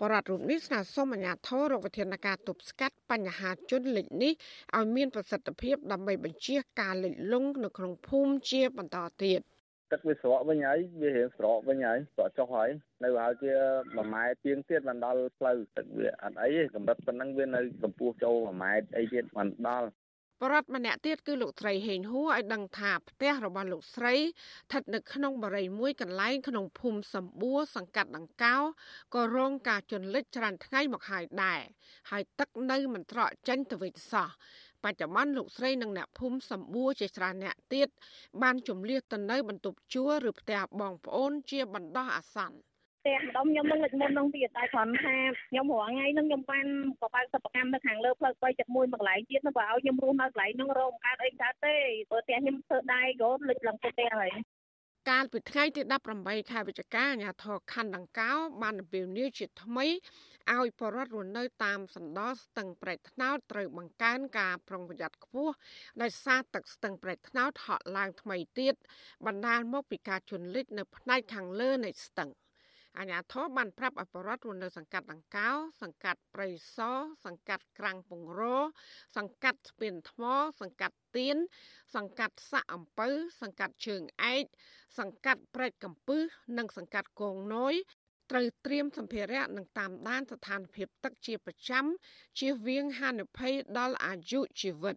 [0.00, 4.32] បរដ្ឋរូបនេះស្នើសុំអាជ្ញាធររកវិធានការទប់ស្កាត់បញ្ហាជនលិចនេះ
[4.76, 9.40] ឲ្យមានប្រសិទ្ធភាពដើម្បីបញ្ជៀសការលិចលង់នៅក្នុងភូមិជាបន្តទៀត
[9.92, 12.70] ទឹកវាស្រកវិញហើយវារៀងស្រកវិញហើយស្រកចុះហើយ
[13.04, 19.88] នៅហើយជា1ម៉ែត្រទៀងទៀតបានដល់ផ្លូវទឹកវាអត់អីទេកម្រិតប៉ុណ្ណឹងវានៅកម្ពស់ចូល1ម៉ែត្រអីទៀតបានដល់
[20.42, 28.56] បរដ្ឋម្នាក់ទៀតគឺលោកស្រីហេងហួរឲ្យដឹងថាផ្ទះរបស់លោកស្រីស្ថិតនៅក្នុងបរិយាមួយកន្លែងក្នុងភូមិសម្បួរសង្កាត់ដង្កោ
[29.14, 31.60] ក៏រងការជន់លិចច្រើនថ្ងៃមកហើយដែរ
[32.10, 34.28] ហើយទឹកនៅមិនត្រកចេញទៅវិញសោះ
[34.84, 37.88] បច្ចុប្បន្នលោកស្រីនិងអ្នកភូមិសម្បួរជាច្រើនអ្នកទៀត
[38.42, 42.73] បានជំលៀសទៅនៅបន្ទប់ជួលឬផ្ទះបងប្អូនជាបណ្ដោះអាសន្ន
[43.04, 45.16] ផ្ទះម្ដុំខ្ញុំនឹងលេចមុននឹងទៀតតែគ្រាន់ថា
[45.50, 46.66] ខ្ញុំរាល់ថ្ងៃនឹងខ្ញុំបាន
[47.02, 51.76] បបើកសិប្បកម្មនៅខាងលើផ្លូវ371មួយកន្លែងទៀតនោះបើឲ្យខ្ញុំរស់នៅកន្លែងនោះរងកើតអីកើតទេ
[52.10, 54.30] ព្រោះផ្ទះខ្ញុំធ្វើដែរក៏លេចឡើងផ្ទះហើយ
[55.10, 55.82] កាលពីថ្ងៃទី
[56.16, 59.86] 18ខែវិច្ឆិកាអាជ្ញាធរខណ្ឌដង្កោបានអំពាវនាវជាថ្មី
[60.52, 65.54] ឲ្យបរដ្ឋរស់នៅតាមសណ្ដោស្ទឹងប្រែកថ្នោតត្រូវបង្កើនការប្រុងប្រយ័ត្នខ្ពស់
[66.02, 68.74] ដោយសារទឹកស្ទឹងប្រែកថ្នោតហក់ឡើងថ្មីទៀត
[69.26, 72.30] បណ្ដាលមកពីការជន់លិចនៅផ្នែកខាងលើនៃស្ទឹង
[72.98, 75.50] អាញាធរបានប្រាប់អបរដ្ឋរស់នៅសង្កាត់ដង្កោ
[75.82, 76.78] សង្កាត់ព្រៃស
[77.24, 78.42] សង្កាត់ក្រាំងពងរ
[79.16, 80.22] សង្កាត់ស្ពានថ្ម
[80.60, 81.36] សង្កាត់ទៀន
[81.94, 83.08] សង្កាត់សាក់អំពៅ
[83.40, 84.02] សង្កាត់ជើង
[84.32, 84.44] ឯក
[84.98, 86.22] សង្កាត់ព្រែកកំពឹស
[86.58, 87.74] និងសង្កាត់គងណយ
[88.30, 91.84] ត្រូវត្រៀមសម្ភារៈនិងតាមដានស្ថានភាពទឹកជាប្រចាំ
[92.38, 94.96] ជៀសវាងហានិភ័យដល់អាយុជីវិត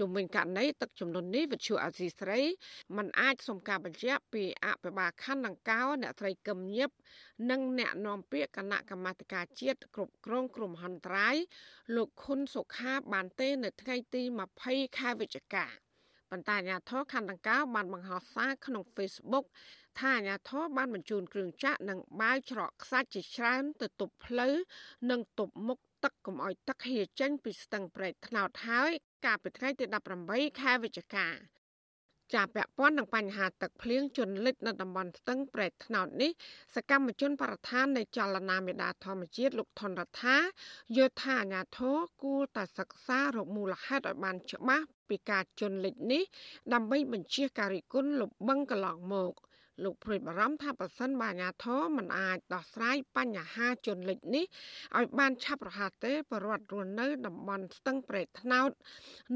[0.00, 2.40] ជំវិញករណីទឹកចំនួននេះវិទ្យុអាស៊ីស្រី
[2.96, 6.90] มันអាចសុំការបញ្ជាក់ពីអភិបាលខណ្ឌដង្កោអ្នកត្រីកឹមញឹប
[7.50, 11.36] និងអ្នកនាំពាក្យគណៈកម្មាធិការជាតិគ្រប់គ្រងគ្រោះមហន្តរាយ
[11.96, 14.22] លោកខុនសុខាបានទេនៅថ្ងៃទី
[14.60, 15.66] 20ខែវិច្ឆិកា
[16.30, 19.46] ប៉ុន្តែអាជ្ញាធរខណ្ឌដង្កោបានបង្ហោះសារក្នុង Facebook
[19.98, 24.54] ថាអាញាធរបានបញ្ជូនគ្រឿងចាក់និងបាវច្រកខ្សាច់ជាច្រើនទៅទប់ផ្លូវ
[25.10, 28.90] និងទប់មុខ ទឹកកុំឲ្យទឹកហៀចេញពីស្ទឹងប្រែកថ្នោតហើយ
[29.24, 29.84] កាលពីថ្ងៃទី
[30.22, 31.28] 18ខែវិច្ឆិកា
[32.34, 36.30] ជាពាក់ព័ន្ធនឹងបញ្ហាទឹកភ្លៀងជន់លិចនៅតំបន់ស្ទឹងប្រែកថ្នោតនេះ
[36.74, 40.36] សកម្មជនបរិស្ថាននៃចលនាមេដាធម្មជាតិលោកថនរដ្ឋា
[40.96, 46.22] យល់ថាអាញាធរគួរតែសិក្សារកមូលហេតុឲ្យបានច្បាស់ពីការជន់លិចនេះ
[46.72, 49.32] ដើម្បីបញ្ជាការរិះគន់លុបបង្កន្លងមក
[49.84, 54.44] លោកព្រួយបារម្ភថាប្រសិនបើអាជ្ញាធរមិនអាចដោះស្រាយបញ្ហាជនលិចនេះ
[54.96, 58.70] ឲ្យបានឆាប់រហ័សទេបរដ្ឋរស់នៅតំបន់ស្ទឹងប្រែកថ្នោត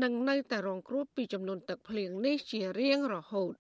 [0.03, 3.55] នឹងនៅតែរងគ្រោះពីចំនួនទឹកភ្លៀងនេះជារៀងរហូត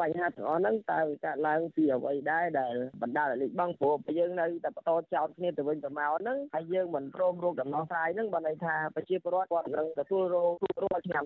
[0.00, 11.24] បញ្ហាទាំងអស់ហ្នឹងតើវាកើតឡើងពីអ្វីដែរដែលបណ្ដាលឲ្យលេចបង់ព្រោះយើងនៅតែបន្តចោតគ្នាទៅវិញទៅមកហ្នឹងហើយយើងមិនព្រមរកដំណោះស្រាយហ្នឹងបើន័យថាប្រជាពលរដ្ឋគាត់នឹងទទួលរងទុក្ខរាល់ឆ្នាំ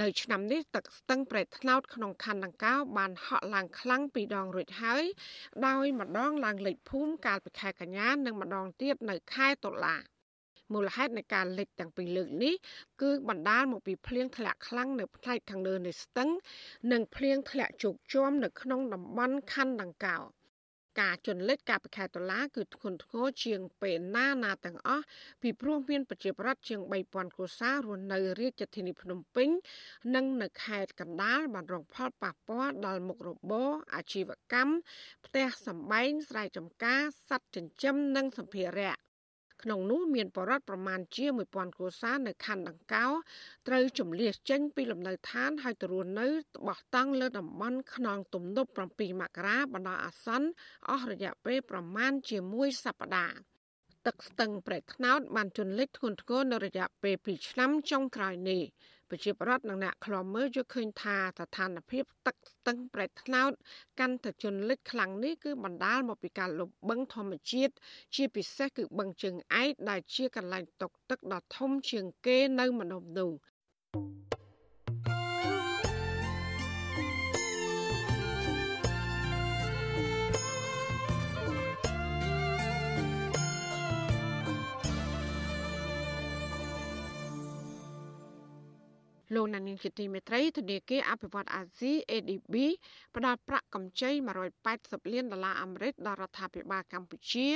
[0.00, 5.04] នៅឆ្នាំនេះទឹកស្ទឹងប្រែកថ្នោតក្នុងខណ្ឌដង្កោបានហក់ឡើងខ្លាំងពីរដងរួចហើយ
[5.66, 9.96] ដោយម្ដងឡើងលេខភូមិកាលពីខែកញ្ញានិងម្ដងទៀតនៅខែតុលា
[10.72, 12.54] មូលហេតុនៃការលិចទាំងពីរលើកនេះ
[13.02, 16.30] គឺបណ្ដាលមកពីភ្លៀងធ្លាក់ខ្លាំងនៅផ្នែកខាងលើនៃស្ទឹង
[16.92, 20.18] និងភ្លៀងធ្លាក់ជោគជាំនៅក្នុងតំបន់ខណ្ឌដង្កោ
[21.00, 25.04] ការជន់លិចកាលពីខែតុលាគឺធ្ងន់ធ្ងរជាងពេលណាណាទាំងអស់
[25.42, 29.48] ពីព្រោះមានប្រជាប្រដ្ឋជាង3000គ្រួសាររស់នៅរាជធានីភ្នំពេញ
[30.14, 34.72] និងនៅខេត្តកណ្ដាលបានរងផលប៉ះពាល់ដល់មុខរបរអាជីវកម្ម
[35.26, 38.94] ផ្ទះសម្បែងស្រែចម្ការសត្វចិញ្ចឹមនិងសម្ភារៈ
[39.64, 43.06] ក្នុងនោះមានបរិវត្តប្រមាណជា1000គ្រួសារនៅខណ្ឌដង្កោ
[43.68, 46.26] ត្រូវជំលៀសចេញពីលំនៅឋានហើយទៅរស់នៅ
[46.66, 50.48] បោះតង់លើតំបន់ខ្នងទំនប់7មករាបណ្ដោះអាសន្ន
[50.90, 53.36] អស់រយៈពេលប្រមាណជាមួយសប្តាហ៍
[54.06, 58.62] ទឹកស្ទឹងប្រែកថ្នោតបានជន់លិចធ្ងន់ធ្ងរនៅរយៈពេល2ឆ្នាំចុងក្រោយនេះ
[59.10, 63.52] ប្រជាប្រដ្ឋនិងអ្នកខ្លាំមើលយល់ឃើញថាស្ថានភាពទឹកស្ទឹងប្រែកថ្នោត
[64.00, 67.74] កាន់តែជន់លិចខ្លាំងនេះគឺបណ្ដាលមកពីការលុបបឹងធម្មជាតិ
[68.14, 74.33] ជាពិសេសគឺបឹងជើងឯកដែលជាកន្លែងຕົកទឹកដ៏ធំជាងគេនៅម្ដុំនោះ
[89.34, 92.54] លោកណានីងជាទីមេត្រីធនាគារអភិវឌ្ឍអាស៊ី ADB
[93.16, 94.10] ផ្ដល់ប្រាក់កម្ចី
[94.62, 97.48] 180លានដុល្លារអាមេរិកដល់រដ្ឋាភិបាលកម្ពុជា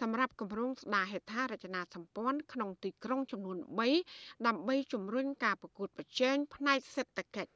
[0.00, 3.58] សម្រាប់គម្រោងស្ដារហេដ្ឋារចនាសម្ព័ន្ធក្នុងទីក្រុងចំនួន
[4.00, 7.52] 3ដើម្បីជំរុញការប្រកួតប្រជែងផ្នែកសេដ្ឋកិច្ច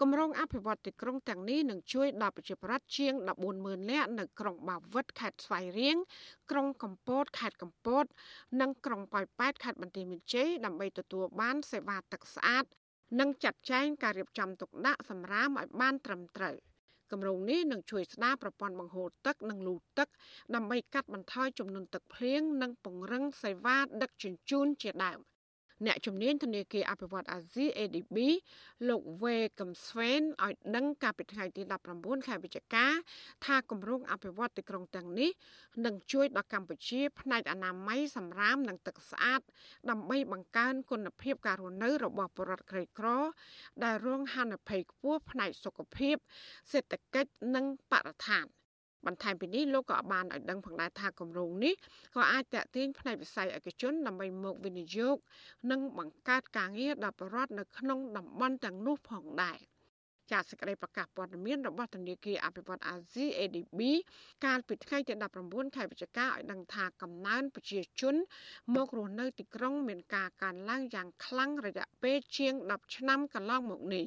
[0.00, 3.12] គម្រោងអភិវឌ្ឍទីក្រុងទាំងនេះនឹងជួយដល់ប្រជាពលរដ្ឋជាង
[3.52, 5.96] 140,000នាក់នៅក្រុងបាវិតខេត្តស្វាយរៀង
[6.50, 8.04] ក្រុងកំពតខេត្តកំពត
[8.60, 12.64] និងក្រុងប៉ោយប៉ែតខេត្តបន្ទាយមានជ័យដើម្បីទទួលបានសេវាទឹកស្អាត
[13.20, 16.56] និងចាត់ចែងការរៀបចំទុកដាក់សម្រាមឲ្យបានត្រឹមត្រូវ
[17.12, 20.08] គម្រោងនេះនឹងជួយស្ដារប្រព័ន្ធបង្ហូរទឹកនិងលូទឹក
[20.54, 25.18] ដើម្បីកាត់បន្ថយចំនួនទឹកភ្លៀងនិងពង្រឹងសេវាដឹកជញ្ជូនជាដើម។
[25.86, 28.16] អ្នកជំនាញធនាគារអភិវឌ្ឍអាស៊ី ADB
[28.88, 31.62] លោកវេកំស្វេនឲ្យដឹងកាលពីថ្ងៃទី
[31.94, 32.86] 19ខែវិច្ឆិកា
[33.44, 35.30] ថាគម្រោងអភិវឌ្ឍទីក្រុងទាំងនេះ
[35.84, 39.40] នឹងជួយដល់កម្ពុជា ផ្នែកអនាម័យសម្រាមនិងទឹកស្អាត
[39.90, 43.06] ដើម្បីបង្កើនគុណភាពការរស់នៅរបស់ប្រជាពលរដ្ឋក្រីក្រ
[43.84, 46.16] ដែលរងហានិភ័យខ្ពស់ផ្នែកសុខភាព
[46.72, 48.46] សេដ្ឋកិច្ចនិងបរិស្ថាន។
[49.06, 51.74] បន្ថែមពីនេះលោកក៏បានឲ្យដឹងផងដែរថាគម្រោងនេះ
[52.16, 55.16] ក៏អាចតេទៀងផ្នែកវិស័យឯកជនដើម្បីមកវិនិយោគ
[55.70, 59.58] និងបង្កើតការងារដល់ប្រជាពលរដ្ឋនៅក្នុងតំបន់ទាំងនោះផងដែរ
[60.32, 63.80] ចាសសេចក្តីប្រកាសព័ត៌មានរបស់ធនាគារអភិវឌ្ឍអាស៊ី ADB
[64.44, 68.14] កាលពីថ្ងៃទី19ខែវិច្ឆិកាឲ្យដឹងថាកំណើនប្រជាជន
[68.74, 74.06] មករស់នៅទីក្រុង មានការកើនឡើងយ៉ាងខ្លាំងរយៈពេលជាង10ឆ្នាំកន្លងមកនេះ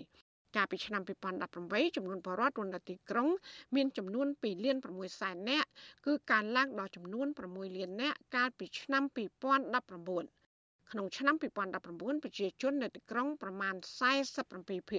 [0.55, 1.01] កាលពីឆ្នាំ
[1.49, 3.29] 2018ចំនួនបរិវត្តរស់នៅទីក្រុង
[3.75, 5.67] មានចំនួន2លាន6សែននាក់
[6.05, 10.45] គឺកើនឡើងដល់ចំនួន6លាននាក់កាលពីឆ្នាំ2019
[10.91, 13.75] ក្នុងឆ្នាំ2019ប្រជាជននៅទីក្រុងប្រមាណ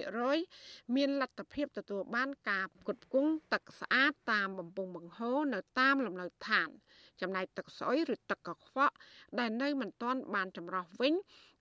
[0.05, 6.69] 47%មានលទ្ធភាពទទួលបានការផ្គត់ផ្គង់ទឹកស្អាតតាមបំពង់បង្ហូរនៅតាមលំនៅឋាន
[7.21, 8.95] ចំណែកទឹកស្អុយឬទឹកកខ្វក់
[9.39, 11.13] ដែលនៅមិនទាន់បានចម្រោះវិញ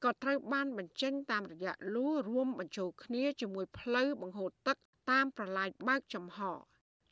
[0.04, 4.76] ក៏ត្រូវបានបញ្ចេញតាមរយៈលូរួមបញ្ចូលគ្នាជាមួយផ្លូវបង្ហូរទឹក
[5.11, 6.40] តាមប្រឡាយបើកចំហ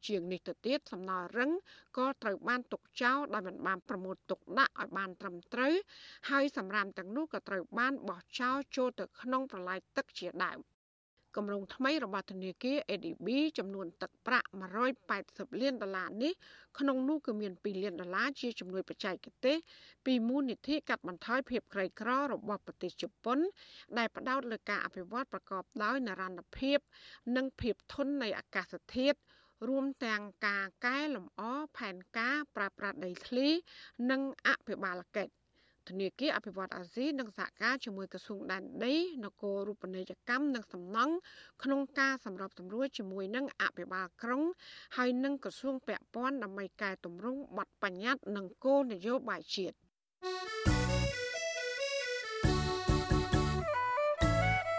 [0.07, 1.51] ជាងនេះទៅទៀតសំណល់រឹង
[1.99, 5.75] ក៏ត្រូវបានទុកចោលដោយមិនបានប្រមូលទុកដាក់ឲ្យបានត្រឹមត្រូវ
[6.31, 10.59] ហើយសម្រាមទាំងនោះក៏ត្រូវបានបោះចោលចូលទៅក្នុងប្រឡាយទឹកជាដើម។
[11.37, 14.49] គម្រោងថ្មីរបស់ធនាគារ ADB ចំនួនទឹកប្រាក់
[15.05, 16.33] 180លានដុល្លារនេះ
[16.79, 19.57] ក្នុងនោះគឺមាន2លានដុល្លារជាជំនួយបច្ចេកទេស
[20.07, 23.38] ពីមូលនិធិកាត់បន្ថយភាពក្រីក្ររបស់ប្រទេសជប៉ុន
[23.99, 26.79] ដែលផ្ដោតលើការអភិវឌ្ឍប្រកបដោយនិរន្តរភាព
[27.37, 29.18] និងភាពធន់នៃអាកាសធាតុ
[29.68, 31.42] រួមទាំងការកែលម្អ
[31.77, 33.49] ផែនការប្រើប្រាស់ដីធ្លី
[34.11, 35.33] និងអភិបាលកិច្ច
[35.88, 38.94] ធនាគារអភិវឌ្ឍអាស៊ីនឹងសហការជាមួយក្រសួងដែនដី
[39.25, 41.14] នគររូបនីយកម្មនិងសំណង់
[41.62, 44.42] ក្នុងការសម្របសម្រួលជាមួយនឹងអភិបាលក្រុង
[44.97, 50.74] ហើយនិងក្រសួងពាក់ព័ន្ធដើម្បីកែតម្រង់បទបញ្ញត្តិនិងគោលនយោបាយជាតិ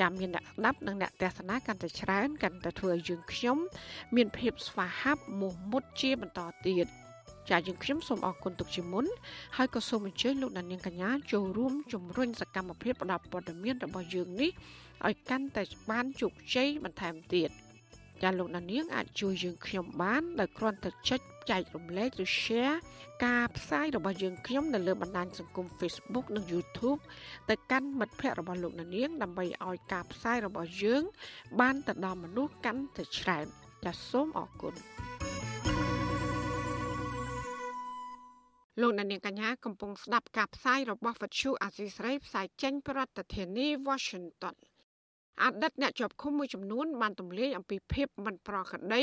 [0.00, 3.58] ចាំមានអ្នកស្ដាប់និងអ្នកទស្សនាកាន់តែច្រើនកាន់តែធ្វើឲ្យយើងខ្ញុំ
[4.16, 6.86] មានភាពស្វាហាប់មោះមុតជាបន្តទៀត
[7.50, 9.06] ចាយើងខ្ញុំសូមអរគុណទុកជាមុន
[9.56, 14.50] ហើយក៏សូមអញ្ជើញលោកដានៀងកញ្ញាចូលរួមជំរុញសកម្មភាពផ្តល់ព័ត៌មានរបស់យើងនេះ
[15.06, 17.50] ឲ្យកាន់តែបានជោគជ័យបន្ថែមទៀត
[18.24, 22.76] ចាលោកដានៀងអាចជួយយើងខ្ញុំបានដោយគ្រាន់តែចុចចែករំលែកឬ share
[23.26, 27.00] ការផ្សាយរបស់យើងខ្ញុំនៅលើបណ្ដាញសង្គម Facebook និង YouTube
[27.50, 31.02] ទៅកាន់មិត្តភ័ក្តិរបស់លោកអ្នកនាងដើម្បីឲ្យការផ្សាយរបស់យើង
[31.60, 33.46] បានទៅដល់មនុស្សកាន់តែច្រើន
[33.84, 34.74] ចាសសូមអរគុណ
[38.80, 44.56] លោកអ្នកនាងកញ្ញាកំពុងស្ដាប់ការផ្សាយរបស់វិទ្យុអាស៊ីសេរីផ្សាយចេញពីរដ្ឋធានី Washington
[45.42, 49.02] អតីតអ្នកជាប់ឃុំមួយចំនួនបានទម្លាយអំពីភាពមិនប្រក្រតី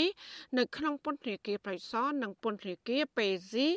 [0.57, 3.67] នៅក្នុងពន្ធនាគារប្រៃសណនិងពន្ធនាគារពេស៊ី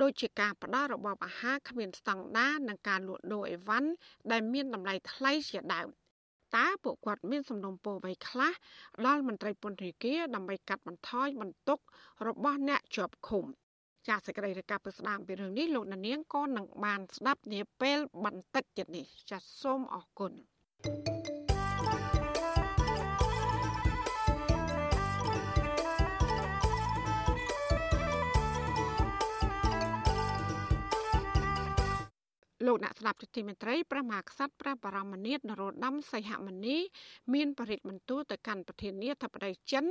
[0.00, 3.88] ដោយជាការផ្ដល់របបអាហារគ្មានស្តង់ដារនិងការលក់ដូរអីវ៉ាន់
[4.30, 5.88] ដែលមានតម្លៃថ្លៃជាដើម
[6.56, 8.52] តើពួកគាត់មានសំណុំពរអ្វីខ្លះ
[9.06, 11.78] ដល់មន្ត្រីពន្ធនាគារដើម្បីកាត់បន្ថយបន្ទុក
[12.26, 13.44] របស់អ្នកជាប់ឃុំ
[14.08, 20.32] ចាសសេចក្តីរាយការណ៍ពីស្ដាមពីរឿងនេះលោកនាងក៏នឹងបានស្ដាប់នាពេលបន្តិចទៀតនេះចាសសូមអរគុណ
[20.84, 21.53] thank you
[32.64, 36.76] លលោកអ្នកស្ដាប់ទទីមេត្រីព្រះមហាក្សត្រព្រះបរមនាថនរោត្តមសីហមុនី
[37.34, 39.84] មានបរិទ្ធបន្ទូលទៅកាន់ប្រធានាធិបតីចិន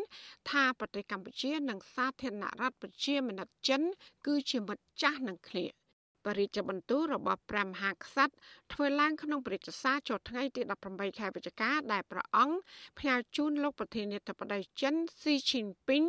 [0.50, 3.82] ថាប្រទេសកម្ពុជានិងសាធារណរដ្ឋប្រជាមានិតចិន
[4.28, 5.83] គឺជាមិត្តចាស់នឹងគ្នា
[6.26, 8.34] បរិជ្ជបន្ទូលរបស់ព្រះមហាក្សត្រ
[8.74, 12.56] ធ្វើឡើងក្នុងព្រឹត្តិការណ៍ចូលថ្ងៃទី18ខែវិច្ឆិកាដែលព្រះអង្គ
[13.00, 16.04] ផ្ញើជូនលោកប្រធានាធិបតីចិនស៊ីឈីនពីង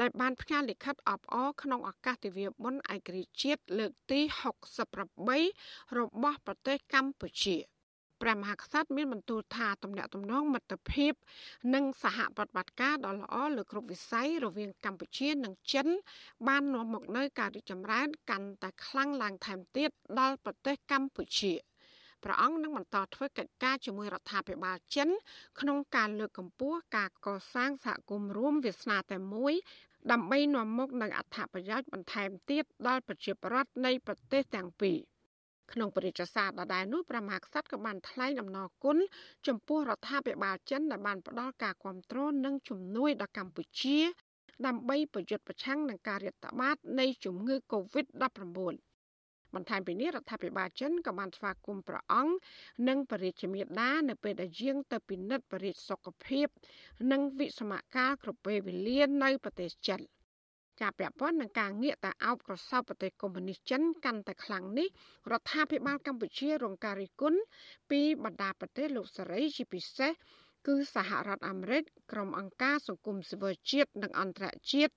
[0.00, 4.20] ដែលបានផ្ញើលិខិតអបអរក្នុងឱកាសទិវាបុណ្យឯករាជ្យជាតិលើកទី
[5.28, 7.56] 68របស់ប្រទេសកម្ពុជា។
[8.22, 11.12] ព្រះមហាក្សត្រមានបន្ទូលថាទំនាក់ទំនងមិត្តភាព
[11.74, 15.86] និងសហប្រតិបត្តិការដ៏ល្អលើគ្រប់វិស័យរវាងកម្ពុជានិងចិន
[16.48, 21.54] បាននាំមកនូវការរីកចម្រើនកាន់តែខ្លាំងឡើងថែមទៀតដល់ប្រទេសកម្ពុជា
[22.24, 25.08] ព្រះអង្គនឹងបន្តធ្វើកិច្ចការជាមួយរដ្ឋាភិបាលចិន
[25.60, 29.54] ក្នុងការលើកកម្ពស់ការកសាងសហគមន៍រួមវាសនាតែមួយ
[30.12, 34.98] ដើម្បីនាំមកនូវអត្ថប្រយោជន៍បន្ថែមទៀតដល់ប្រជាពលរដ្ឋនៃប្រទេសទាំងពីរ។
[35.72, 38.96] ក្នុងបរិយាសាដដែលនោះព្រះមហាក្សត្រក៏បានថ្លែងអំណរគុណ
[39.46, 43.98] ចំពោះរដ្ឋាភិបាលចិនដែលបានផ្ដល់ការគ្រប់គ្រងនិងជំនួយដល់កម្ពុជា
[44.66, 48.74] ដើម្បីប្រយុទ្ធប្រឆាំងនឹងការរាតត្បាតនៃជំងឺ Covid-19
[49.54, 52.34] បន្ថែមពីនេះរដ្ឋាភិបាលចិនក៏បានស្វាគមន៍ព្រះអង្គ
[52.88, 56.46] និងព្រះរាជាមាតានៅពេលដែលយាងទៅពិនិត្យបរិយាសុខភាព
[57.12, 60.00] និងវិស្មការគ្រប់ពេលវេលានៅប្រទេសចិន។
[60.80, 64.88] ការពាក់ព័ន្ធនឹងការងាកតាអោបក្រសោបប្រទេសកុម្មុយនីសចិនកាន់តែខ្លាំងនេះ
[65.32, 67.40] រដ្ឋាភិបាលកម្ពុជារងការរិះគន់
[67.90, 70.12] ពីបណ្ដាប្រទេសលោកសេរីជាពិសេស
[70.66, 71.82] គឺសហរដ្ឋអាមេរិក
[72.12, 74.92] ក្រុមអង្គការសង្គមស៊ីវិលជាតិនិងអន្តរជាតិ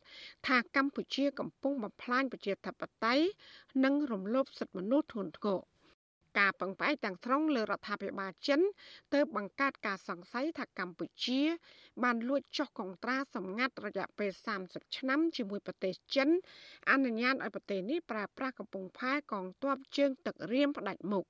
[0.47, 3.25] ថាកម្ពុជាកំពុងបំផ្លាញប្រជាធិបតេយ្យ
[3.83, 5.59] និងរំលោភសិទ្ធិមនុស្សធ្ងន់ធ្ងរ
[6.39, 8.61] ការពឹងផ្អែកទាំងស្រុងលើរដ្ឋាភិបាលចិន
[9.13, 11.41] ទើបបង្កើតការសង្ស័យថាកម្ពុជា
[12.03, 14.31] បានលួចចុះកុងត្រាសម្ងាត់រយៈពេល
[14.63, 16.29] 30ឆ្នាំជាមួយប្រទេសចិន
[16.91, 21.25] អនុញ្ញាតឲ្យប្រទេសនេះប្រើប្រាស់កំពង់ផែកងទ័ពជើងទឹករៀមផ្ដាច់មុខ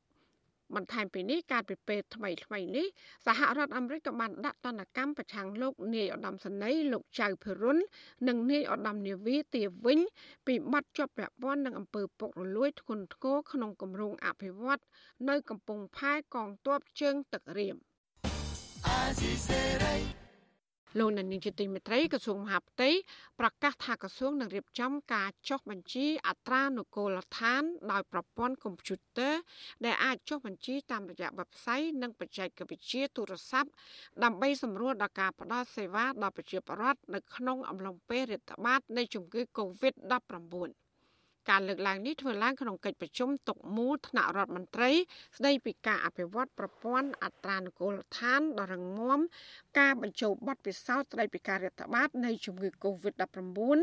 [0.76, 2.88] បន្ថែមពីនេះការពិពេលថ្មីថ្មីនេះ
[3.26, 7.78] សហរដ្ឋអាមេរិកក៏បានដាក់ទណ្ឌកម្មប្រឆាំងលោកនាយឧត្តមសេនីយ៍លោកចៅភិរុន
[8.28, 10.00] និងនាយឧត្តមនាវីទាវិញ
[10.48, 14.82] ពីបទជាប់ពាក់ព័ន្ធនឹងអំពើពុករលួយធ្ងន់ធ្ងរក្នុងគម្រោងអភិវឌ្ឍ
[15.30, 17.76] នៅកំពង់ផែកងទ័ពជើងទឹករៀម
[21.00, 22.90] លោកនានីជាទីមេត្រីក្រសួងមហាផ្ទៃ
[23.40, 29.34] ប្រកាសថាក្រសួងនឹងរៀបចំការចុះបញ្ជីអត្រានុកូលដ្ឋាន ដោយប្រព័ន្ធកុំព្យូទ័រ
[29.86, 33.70] ដែលអាចចុះបញ្ជីតាមរយៈ website និងបច្ចេកវិទ្យាទូរស័ព្ទ
[34.24, 40.87] ដើម្បីសម្រួលដល់ការផ្តល់សេវាដល់ប្រជាពលរដ្ឋនៅក្នុងអំឡុងពេលរាតត្បាតនៃជំងឺ Covid-19
[41.50, 44.92] ការលើកឡើងនេះធ្វើឡើងក្នុងកិច្ចប្រជុំតុមូលថ្នាក់រដ្ឋមន្ត្រី
[45.38, 49.20] ស្ដីពីការអភិវឌ្ឍប្រព័ន្ធអត្រានុកូលដ្ឋានដ៏រឹងមាំ
[49.80, 53.80] ការបញ្ចូលបទពិសោធន៍ស្ដីពីការរាតត្បាតនៃជំងឺ Covid-19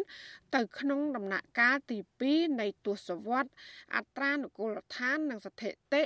[0.54, 1.98] ទៅក្នុងដំណាក់កាលទី
[2.30, 3.54] 2នៃទសវត្សរ៍
[3.96, 6.02] អត្រានុកូលដ្ឋាននិងស្ថិតិ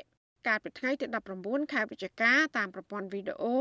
[0.47, 1.07] កាលពីថ្ងៃទី
[1.41, 3.57] 19ខែវិច្ឆិកាតាមប្រព័ន្ធវីដេអូ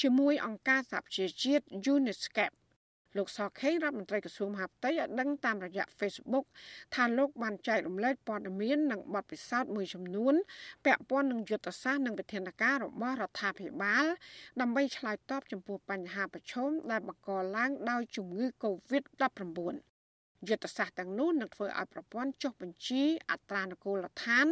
[0.00, 2.52] ជាមួយអង្គការសហប្រជាជាតិ UNESCAP
[3.16, 6.44] លោកសខេងរដ្ឋមន្ត្រីក្រសួងមហាផ្ទៃឲ្យដឹងតាមរយៈ Facebook
[6.94, 10.34] ថាលោកបានចែករំលែកព័ត៌មាននិងបទពិសោធន៍មួយចំនួន
[10.84, 14.04] ពាក់ព័ន្ធនឹងយុទ្ធសាស្ត្រនិងវិធានការរបស់រដ្ឋាភិបាល
[14.60, 19.74] ដើម្បីឆ្លើយតបចំពោះបញ្ហាប្រឈមដែលបង្កឡើងដោយជំងឺ Covid-19
[20.48, 24.46] យុទ្ធសាស្ត្រទាំងនោះនឹងធ្វើឲ្យប្រព័ន្ធចុះបញ្ជីអត្រានុកូលដ្ឋាន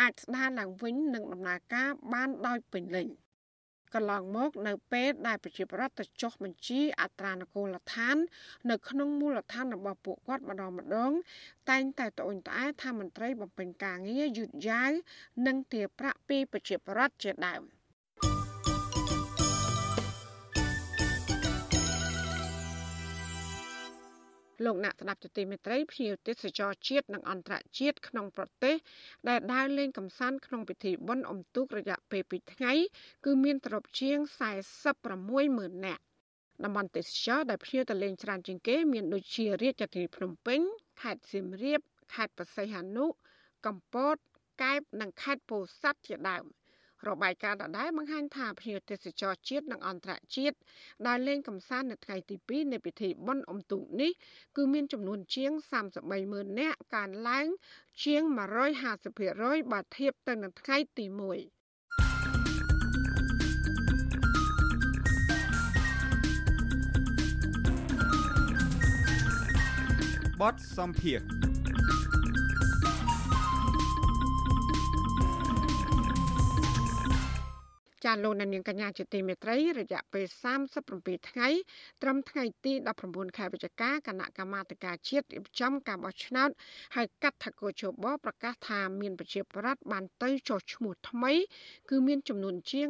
[0.00, 3.08] អាចស្ដារឡើងវិញនិងដំណើរការបានដោយពេញលេញ។
[3.94, 8.16] កន្លងមកនៅពេលដែលប្រជាប្រដ្ឋទៅចុះបញ្ជីអត្រានុកូលដ្ឋាន
[8.70, 11.12] នៅក្នុងមូលដ្ឋានរបស់ពួកគាត់ម្ដងម្ដង
[11.70, 14.90] តែងតែត្អូញត្អែថាមន្ត្រីបំពេញការងារយឺតយ៉ាវ
[15.46, 17.62] និងទារប្រាក់ពីប្រជាប្រដ្ឋជាដើម។
[24.64, 28.76] លោកអ្នកស្ដាប់ទទីមេត្រីភ្ញៀវទេសចរជាតិនិងអន្តរជាតិក្នុងប្រទេស
[29.28, 32.72] ដែលដើរលេងកម្សាន្តក្នុងពិធីបុណ្យអុំទូករយៈពេល2ថ្ងៃ
[33.24, 34.18] គឺមានត្រប់ជាង
[35.02, 36.02] 460000នាក់
[36.64, 40.60] តំបន់ទេសចរដែលភ្ញៀវទៅលេងច្រើនជាងគេមានដូចជារាជធានីភ្នំពេញ
[41.02, 41.80] ខេត្តសៀមរាប
[42.14, 43.06] ខេត្តបរសៃហនុ
[43.66, 44.16] កំពត
[44.62, 46.44] កែបនិងខេត្តពោធិ៍សាត់ជាដើម។
[47.08, 50.56] របាយការណ៍ដដែលបង្ហាញថាភ្ញៀវទេសចរជាតិនិងអន្តរជាតិ
[51.06, 54.12] ដែលលេងកម្សាន្តនៅថ្ងៃទី2នៃពិធីបុណ្យអុំទូកនេះ
[54.56, 55.52] គឺមានចំនួនជាង
[55.90, 57.46] 33ម៉ឺននាក់កើនឡើង
[58.04, 58.22] ជាង
[58.98, 61.18] 150%បើធៀបទៅនឹងថ្ងៃទី1
[70.40, 71.20] បតសំភារ
[78.04, 80.24] ចាលោកនាងកញ្ញាជាទីមេត្រីរយៈពេល
[80.74, 81.48] 37ថ្ងៃ
[82.02, 82.72] ត្រឹមថ្ងៃទី
[83.06, 86.50] 19ខែវិច្ឆិកាគណៈកម្មាធិការជាតិរៀបចំការបោះឆ្នោត
[86.94, 91.32] ហើយកាត់ថាកោជបប្រកាសថាមានប្រជាប្រដ្ឋបានទៅចុះឈ្មោះថ្មី
[91.90, 92.88] គឺមានចំនួនជាង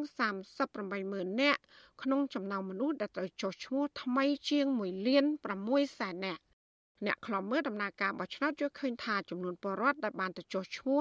[0.71, 1.61] 380000នាក់
[2.03, 5.25] ក្នុងចំណោមមនុស្សដែលទៅចុះឈ្មោះថ្មីជាង1លាន
[5.62, 6.43] 6សែននាក់
[7.07, 11.01] អ្នកខ្លំមើលដំណើរការបោះឆ្នោតយល់ឃើញថាចំនួនពលរដ្ឋដែលបានទៅចុះឈ្មោះ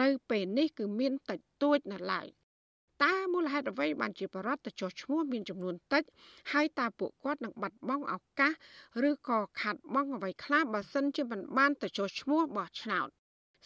[0.00, 2.28] នៅពេលនេះគឺមានតិចតួចនៅឡើយ
[3.04, 6.02] តើមូលហេតុអ្វីបានជាបរដ្ឋទៅចុះឈ្មោះមានចំនួនតិច
[6.52, 8.52] ហើយតើពួកគាត់នឹងបាត់បង់ឱកាស
[9.08, 13.08] ឬក៏ខាត់បង់អ្វីខ្លះបើសិនជាមិនបានទៅចុះឈ្មោះបោះឆ្នោត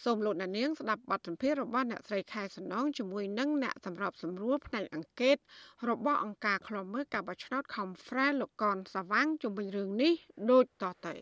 [0.03, 5.37] សូមលោកអ្នកនាងស្ដាប់បទសម្ភាសន៍របស់អ្នកស្រីខែសំណងជាមួយនឹងអ្នកសម្របសម្រួលផ្នែកអង្កេត
[5.89, 10.13] របស់អង្គការឃ្លាំមើលការបោះឆ្នោត Confrere លោកកនសាវាងជំវិញរឿងនេះ
[10.51, 11.15] ដូចតទៅ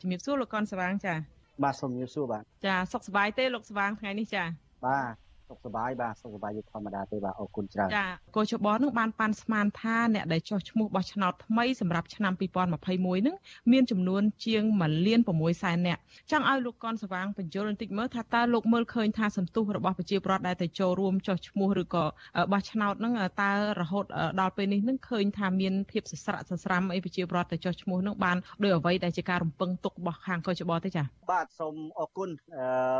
[0.00, 1.14] ជំរាបសួរលោកកនសាវាងចា
[1.62, 4.44] បាទសូមជំរាបសួរបាទចាសុខសប្បាយទេលោកសាវាងថ្ងៃនេះចា
[4.86, 5.21] បាទ
[5.52, 12.32] សុខសប្បាយបាទសុខសប្បាយយុធម្មតាទេបាទអរគុណច្រើនចាកោជបនឹងបានប៉ាន់ស្មានថាអ្នកដែលចោះឈ្មោះបោះឆ្នោតថ្មីសម្រាប់ឆ្នាំ
[12.80, 13.36] 2021នឹង
[13.72, 16.00] មានចំនួនជាង1លាន6សែននាក់
[16.30, 22.04] ចង់ឲ្យលោកកនសវាងបញ្យល់បន្តិចមើលថាតើលោកមើលឃើញថាសន្ទុះរបស់ប្រជាពលរដ្ឋដែលទៅចូលរួមចោះឈ្មោះឬក៏
[22.52, 24.04] បោះឆ្នោតនឹងតើរហូត
[24.40, 32.30] ដល់ពេលនេះនឹងឃើញថាមានភាពសស្រាក់សស្រាំអីប្រជាពលរដ្ឋទៅចោះឈ្មោះនឹងបានដោយអ្វីដែលជាការរំពឹងទុករបស់ខាងកោជបទេចា៎បាទសូមអរគុណ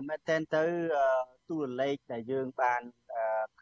[0.09, 0.65] មែនតើទៅ
[1.53, 2.83] ទូរលេខដែលយើងបាន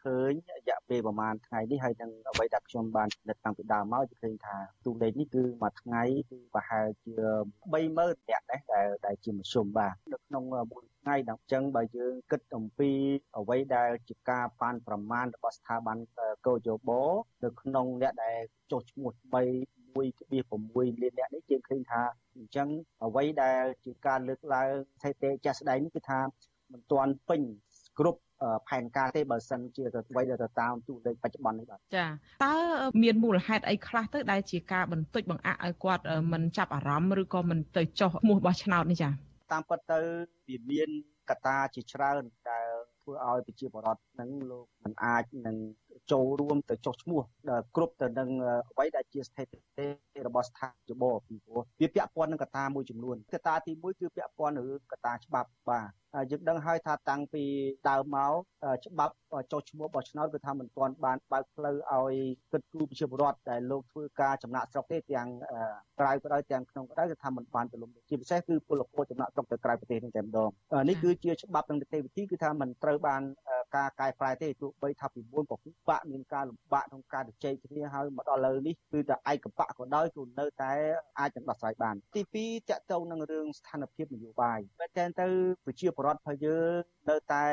[0.01, 7.13] ឃើញរយៈពេលប្រហែលថ្ងៃនេះហើយនឹងអ្វីដែលខ្ញុំបានពិនិត្យតាំងពីដើមមកគឺឃើញថាទូលេខនេះគឺមួយថ្ងៃគឺប្រហែលជា
[7.71, 12.91] 30000នាក់ដែរដែលដែលជាមធ្យមបាទនៅក្នុងមួយថ្ងៃដល់អញ្ចឹងបើយើងគិតអំពី
[13.37, 15.97] អ្វីដែលជាការប៉ាន់ប្រមាណរបស់ស្ថាប័ន
[16.47, 16.89] កោយោប
[17.43, 18.39] នៅក្នុងអ្នកដែល
[18.71, 22.01] ចុះឈ្មោះ3 1.6លានអ្នកនេះយើងឃើញថា
[22.37, 22.67] អញ្ចឹង
[23.03, 26.19] អ្វីដែលជាការលើកឡើងស្ថិតិចាស់ស្ដែងនេះគឺថា
[26.71, 27.41] មិនទាន់ពេញ
[27.99, 28.19] គ្រប់
[28.67, 32.05] ផែនការទេបើសិនជាទៅអ្វីដែលទៅតាមទូលេខបច្ចុប្បន្ននេះបាទចា
[32.43, 32.55] តើ
[33.03, 39.09] មានមូលហេតុអីខ្លះទៅដែលជាការបន្តិចបង្អាក់ឲ្យគាត់មិនចាប់អារម្មណ៍ឬក៏មិនទៅចោះឈ្មោះបោះឆ្នោតនេះចា
[39.51, 39.99] តាមពិតទៅ
[40.49, 40.89] វាមាន
[41.29, 42.67] កត្តាជាច្រើនដែល
[43.01, 45.57] ធ្វើឲ្យប្រជាពលរដ្ឋនឹងលោកមិនអាចនឹង
[46.11, 47.21] ចូលរួមទៅចុះឈ្មោះ
[47.75, 48.29] គ្រប់ទៅនឹង
[48.71, 49.51] អ្វីដែលជាស្ថិតិ
[50.27, 55.89] របស់ស្ថានជបពីព្រោះវាពាក់ព័ន្ធនឹងកត្តាមួយចំនួនកត្តាទី1គឺពាក់ព័ន្ធនឹងកត្តាច្បាប់បាទ
[56.31, 57.43] យើងដឹងហើយថាតាំងពី
[57.89, 58.33] ដើមមក
[58.85, 59.15] ច្បាប់
[59.51, 62.15] ចុះឈ្មោះបោះឆ្នោតគឺថាមិនទាន់បានបើកផ្លូវឲ្យ
[62.51, 65.27] គិតគូរប្រជាពលរដ្ឋដែលលោកធ្វើការចំណាក់ស្រុកទេទាំង
[65.99, 70.49] ក្រៅក៏ដោយទាំងក្នុងក៏ដោយគឺថាមិនបានទូលំជាពិសេសគឺពលករចំណាក់ស្រុកទៅក្រៅប្រទេសនេះតែម្ដង
[70.89, 73.21] នេះគឺជាច្បាប់និងនីតិវិធីគឺថាមិនត្រូវបាន
[73.75, 80.73] ការកែប្រែទេទោះបីថាពីមុនក៏ពិបាកមានការលំបាកក្នុងការជជែកគ្នាហើយមកដល់ឥឡូវនេះគឺតែឯកបៈក៏ដោយគឺនៅតែ
[81.19, 85.27] អាចនឹងដោះស្រាយបានទី2តកតងនឹងរឿងស្ថានភាពនយោបាយតែតែទៅ
[85.65, 87.45] ប្រជាពលរដ្ឋរបស់យើងនៅតែ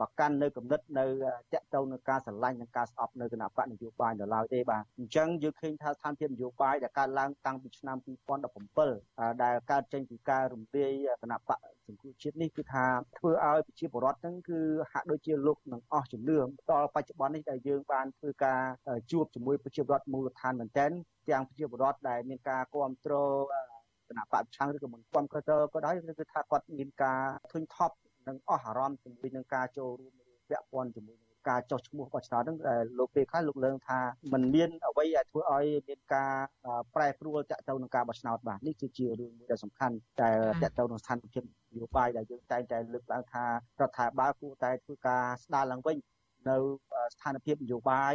[0.00, 1.04] ប្រកាន់នៅគំនិតនៅ
[1.52, 7.96] តកតងនឹងការស្រឡាញ់និងការស្អប់នៅគណៈបកនយោបាយនៅឡើយទេបាទអញ្ចឹងយើងឃើញថាស្ថានភាពនយោបាយដែលកើតឡើងតាំងពីឆ្នាំ
[8.74, 10.92] 2017ដែលកើតចេញពីការរំលាយ
[11.22, 12.84] គណៈបកសង្គមជាតិនេះគឺថា
[13.18, 14.60] ធ្វើឲ្យប្រជាពលរដ្ឋហ្នឹងគឺ
[14.92, 16.38] ហាក់ដូចជាលោកនឹងអស់ជំនឿ
[16.70, 18.60] ដល់បច្ចុប្បន្ននេះដែលយើងបានធ្វើការ
[19.10, 20.90] ជួបជាមួយប្រជាពលរដ្ឋមូលដ្ឋានមែនទែន
[21.28, 23.73] ទាំងប្រជាពលរដ្ឋដែលមានការគ្រប់គ្រង
[24.08, 27.20] គណៈបព្វឆាំងឬក៏មិនគ្រប់គ្រងក៏ដោយគឺថាគាត់មានការ
[27.52, 27.94] ធុញថប់
[28.28, 30.12] និងអស់អារម្មណ៍ជាមួយនឹងការចូលរួម
[30.48, 32.58] ពាក់ព័ន្ធជាមួយនឹងការចោះឈ្មោះបោះឆ្នោតហ្នឹង
[32.98, 33.98] លោកពេលខ្លះលោកលើងថា
[34.32, 36.32] มันមានអ្វីដែលធ្វើឲ្យមានការ
[36.94, 40.30] ប្រែប្រួលតាក់ទងនឹងការបោះឆ្នោតបាទនេះគឺជារឿងមួយដែលសំខាន់តែ
[40.62, 43.50] តាក់ទងនឹងស្ថានភាពនយោបាយដែលយើងតែងតែលើកឡើងថារ
[43.88, 45.96] ដ្ឋាភិបាលគួរតែធ្វើការស្ដារឡើងវិញ
[46.50, 46.56] នៅ
[47.14, 48.14] ស្ថានភាពនយោបាយ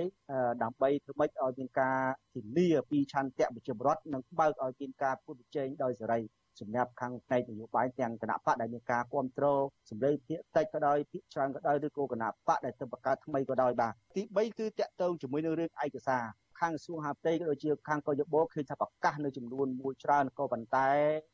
[0.64, 2.00] ដើម្បីធ្វើម៉េចឲ្យមានការ
[2.34, 6.20] ធានាពីឆន្ទៈប្រជាពលរដ្ឋនិងបើកឲ្យមានការពុតប្រជែងដោយសេរី
[6.60, 16.24] សម្រាប់ខាងផ្នែកនយោបាយទាំងគណៈបកដែលមានការគ្រប់គ្រងសម្លេងភាគតិចក៏ដោយភាគច្រើនក៏ដោយឬក៏គណៈបកដែលទៅបង្កើតថ្មីក៏ដោយបាទទី3គឺតកតងជាមួយនឹងរឿងឯកសារ
[16.60, 20.90] ខាងក្រសួងហាផ្ទៃក៏ដូចជាខាងកយបឃើញថាប្រកាសនៅចំនួនមួយច្រើនក៏ប៉ុន្តែ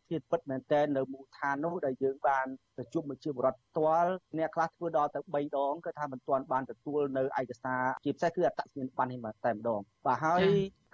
[0.10, 2.46] ធាតពិតមែនតើនៅមូលដ្ឋាននោះដែលយើងបាន
[2.78, 10.44] ទៅជួបមួយជាបរដ្ឋផ្ទាល់អ្នកខ្លះធ្វើដល់ទៅ3ដងគឺថាមិនទាន់បានទទួលនៅឯកសារជាពិសេសគឺអត្តសញ្ញាណប័ណ្ណនេះតែម្ដងបាទហើយ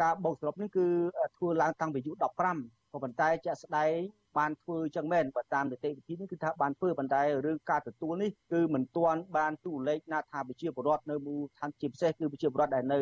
[0.02, 0.88] ការបោកសរុបនេះគឺ
[1.38, 2.12] ធ្វើឡើងតាំងពីអាយុ
[2.50, 3.98] 15 ក៏ប៉ុន្តែជាក់ស្ដែង
[4.40, 13.00] បានធ្វើចឹងមែនបើតាមនីតិវិធីនេះគឺថាបានធ្វើប៉ុន្តែរឿងការទទួលនេះគឺមិនទាន់បានទូលេខណាថាប្រជាពលរដ្ឋនៅមូលដ្ឋានជាពិសេសគឺប្រជាពលរដ្ឋដែលនៅ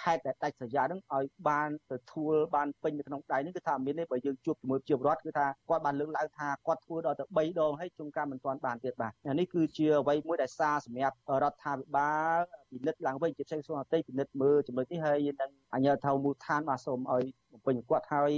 [0.00, 18.32] ខេត្តដែលដាច់ស្រយាលហ្នឹងឲ្យបានទទួលបានពេញនៅក្នុងដៃនេះគឺថាមានទេបើយើងជួបជាមួយប្រជាពលរដ្ឋគឺថាគាត់បានលើកឡើងថាគាត់ធ្វើដល់ទៅ3ដងហើយជួនកាលមិនទាន់បានទៀតបាទនេះគឺជាអ្វីមួយដែលសារសម្រាប់រដ្ឋាភិបាលពិនិត្យឡើងវិញជាផ្សេងសូមអតីពិនិត្យមើលចំណុចនេះហើយនឹងអញ្ញាធិមូលដ្ឋានបាទសូមឲ្យបំពេញគាត់ហើយ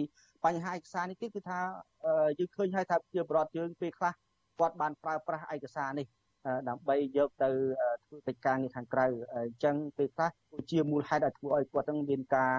[0.44, 1.60] បញ្ហាឯកសារនេះទៀតគឺថា
[2.38, 4.12] យើងឃើញហើយថាជាបរដ្ឋយើងពេលខ្លះ
[4.58, 6.06] គាត់បានប្រើប្រាស់ឯកសារនេះ
[6.68, 7.50] ដើម្បីយកទៅ
[8.06, 12.54] ធ្វើកិច្ចការងារខាងក្រៅអញ្ចឹងពេលខ្លះគឺជាមូលហេតុដែលធ្វើឲ្យគាត់នឹងមានការ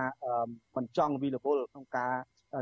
[0.75, 2.13] មិនចង់វិលវល់ក្នុងការ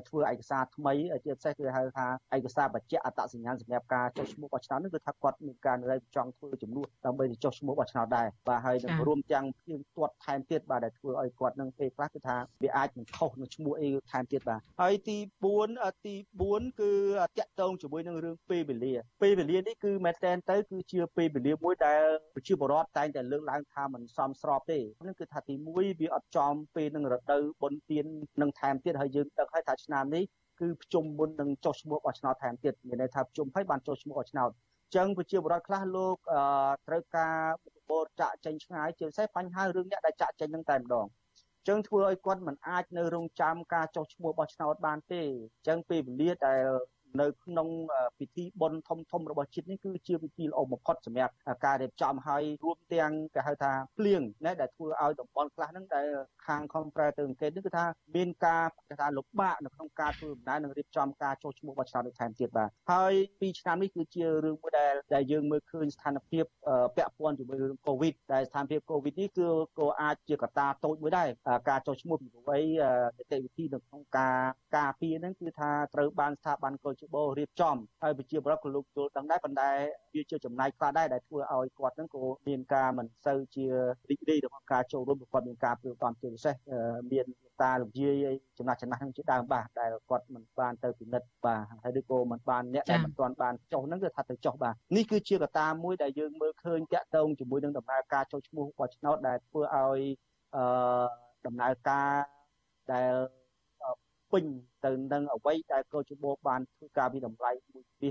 [0.08, 0.94] ធ្វើឯកសារថ្មី
[1.26, 15.18] ជាពិសេសគឺហៅថាឯកសារបញ្ជាក់អត្តសញ្ញាណសម្រាប់ការចុះឈ្មោះបោះឆ្នោតនេះគឺថាគាត់មានការនៅចង់ធ្វើចំនួនដើម្បីទៅចុះឈ្មោះបោះឆ្នោតដែរបាទហើយនឹងរួមទាំងព្រៀងទាត់ថែមទៀតបាទដែលធ្វើឲ្យគាត់នឹងពេលខ្លះគឺថាវាអាចនឹងខុសនឹងឈ្មោះអីថែមទៀតបាទហើយទី
[15.62, 16.16] 4ទី
[16.48, 16.92] 4គឺ
[17.40, 22.04] តាក់ទងជាមួយនឹងរឿងពេលវេលាពេលវេលានេះគឺមែនតែនទៅគឺជាពេលវេលាមួយដែល
[22.36, 28.06] ប្រជាពលរដ្ឋតែងតែលើកឡើងថាมันសមស្របទេនឹងគឺថាទី1វាអត់ចំពេលនឹងរដូវបុណ្យទាន
[28.42, 30.24] នឹងថែមទៀតហើយយើងដឹងហើយថាឆ្នាំនេះ
[30.60, 34.50] គឺប្រជុំមុននឹងចុះឈ្មោះបោះឆ្នោតថែមទៀតមានន័យថាប្រជុំហើយបានចុះឈ្មោះបោះឆ្នោត
[34.96, 36.16] ចឹងប្រជាពលរដ្ឋខ្លះលោក
[36.88, 37.38] ត្រូវការ
[37.90, 41.06] បូរចាក់ចេញឆ្ងាយជាពិសេសបញ្ហារឿងអ្នកដែលចាក់ចេញនឹងតែម្ដង
[41.68, 45.24] ចឹងធ្វើឲ្យគាត់មិនអាចនៅរងចាំការចុះឈ្មោះបោះឆ្នោតបានទេ
[45.68, 46.66] ចឹងពេលវេលាដែល
[47.22, 47.68] នៅក្នុង
[48.20, 51.34] ពិធីបុណ្យធំធំរបស់ជាតិនេះគឺជាពិធីល្អបំផុតសម្រាប់
[51.66, 56.08] ការរៀបចំហើយរួមទាំងគេហៅថាភ្លៀងណាដែលធ្វើឲ្យតំបន់ខ្លះហ្នឹងដែល
[56.48, 57.86] ខាងខំប្រែទៅអង្កេតនេះគឺថា
[58.16, 66.46] មានការគេថាលំបាកនៅក្នុងការធ្វើដំណើរនិងរៀបចំការចុះឈ្មោះបោះឆ្នោតនេះថែមទៀតបាទហើយពីឆ្នាំនេះគឺជារឿងមួយដែលដែលយើងមើលឃើញស្ថានភាព
[66.96, 69.48] ពាក់ព័ន្ធជាមួយរឿងកូវីដដែលស្ថានភាពកូវីដនេះគឺ
[69.80, 71.28] ក៏អាចជាកត្តាតូចមួយដែរ
[71.70, 72.62] ការចុះឈ្មោះពីព្រោះអី
[73.18, 74.38] នីតិវិធីនៅក្នុងការ
[74.78, 79.70] ការពារហ្នឹងគឺថាត្រូវបានស្ថាប័នកុលច្បោរៀបចំហើយប្រជាពលរដ្ឋក៏លោកយល់ដឹងដែរប៉ុន្តែ
[80.14, 83.66] វាជាចំណាយខ្លះដែរដែលធ្វើឲ្យគាត់ហ្នឹងក៏មានការមិនសូវជា
[84.10, 86.56] រីករាយក្នុងការចូលរួមគាត់មានការព្រួយបារម្ភជាពិសេស
[87.12, 87.26] មាន
[87.62, 88.26] តាលោកយាយ
[88.58, 100.02] ចំណាស់ចំណាស់ហ្នឹងជាដើមបាទដែលគាត់មិនបានទៅពិនិត្យបាទហើយឬក៏មិនបានអ្នកដែលមិនទាន់បានចុះហ្នឹងគឺថាទៅចុះបាទនេះគឺជាកត្តាមួយដែលយើងមើលឃើញតាក់ទងជាមួយនឹងដំណើរការចុះឈ្មោះបោះឆ្នោតដែលធ្វើឲ្យ
[100.56, 100.64] អឺ
[101.46, 102.12] ដំណើរការ
[102.94, 103.14] ដែល
[104.32, 104.44] ពេញ
[104.86, 108.10] ទៅនឹងអ្វីដែលកោជបបានធ្វើការវិតម្លៃមួយពី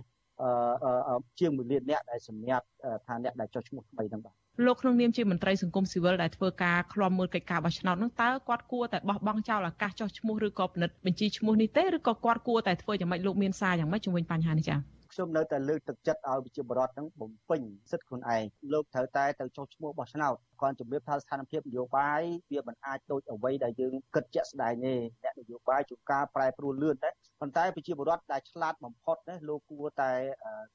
[1.09, 2.67] អឺជាង1លានអ្នកដែលសម្រាប់
[3.07, 18.43] ថាអ្នកដែលចុះឈ្មោះថ្មីហ្នឹងបាទលោកក្នុងនាមជាមន្ត្រីសង្គមស៊ីវិលដែលធ្វើការឃ្លាំមើលកិច្ចការបោះឆ្នោតនោះតើគាត់គួរតែបោះបង់ចោលឱកាសចុះឈ្មោះឬក៏ពិនិត្យបញ្ជីឈ្មោះនេះទេឬក៏គាត់គួរតែធ្វើយ៉ាងម៉េចលោកមានសារយ៉ាងម៉េចជំវិញបញ្ហានេះចា៎ ខ្ញុំនៅតែលើកទឹកចិត្តឲ្យប្រជាពលរដ្ឋនឹងបំពេញសិទ្ធិខ្លួនឯង
[18.73, 24.95] លោកត្រូវតែទៅចុះឈ្មោះបោះឆ្នោតគាត់ជំរាបថាស្ថានភាពនយោបាយវាមិនអាចដូចអ្វីដែលយើងគិតជាក់ស្ដែងទេ
[25.25, 27.11] អ្នកនយោបាយជួនកាលប្រែប្រួលលឿនតែ
[27.41, 30.11] ប៉ុន្តែប្រជាពលរដ្ឋដែលឆ្លាតបំផុតណាលោកគួរតែ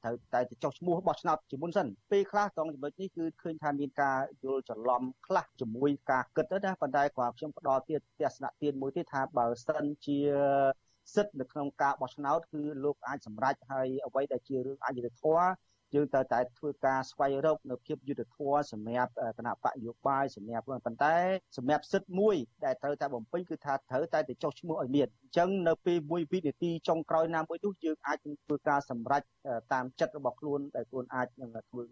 [0.04, 10.20] ត្រូវតែទៅចុះឈ្មោះបោះឆ្នោតជាមុនសិនពេលខ្លះត្រង់ចំណុចនេះគឺឃើញថាមានការយល់ច្រឡំខ្លះជាមួយការគិតទៅណាប៉ុន្តែគាត់ខ្ញុំផ្ដល់ទៀតទស្សនៈទៀតមួយទៀតថាបើសិនជា
[11.16, 15.46] សិទ្ធិនៅក្នុងការបោះឆ្នោតគឺលោកអាចសម្រេចហើយអ្វីដែលជារឿងអយុត្តិធម៌
[15.96, 21.16] យើងត្រូវតែធ្វើការស្វែងរកនៅភាពយុត្តិធម៌សម្រាប់គណៈបកយោបាយសម្រាប់ប៉ុន្តែ
[21.58, 22.36] សម្រាប់សិទ្ធិមួយ
[22.66, 29.22] ដែលត្រូវតែបំពេញគឺថាត្រូវតែទៅចុះឈ្មោះឲ្យមានអញ្ចឹងនៅពេលមួយវិនាទីចុងក្រោយណាមួយនោះយើងអាចធ្វើការសម្រេច
[29.74, 31.84] តាមចិត្តរបស់ខ្លួនដែលខ្លួនអាចនឹងធ្វើ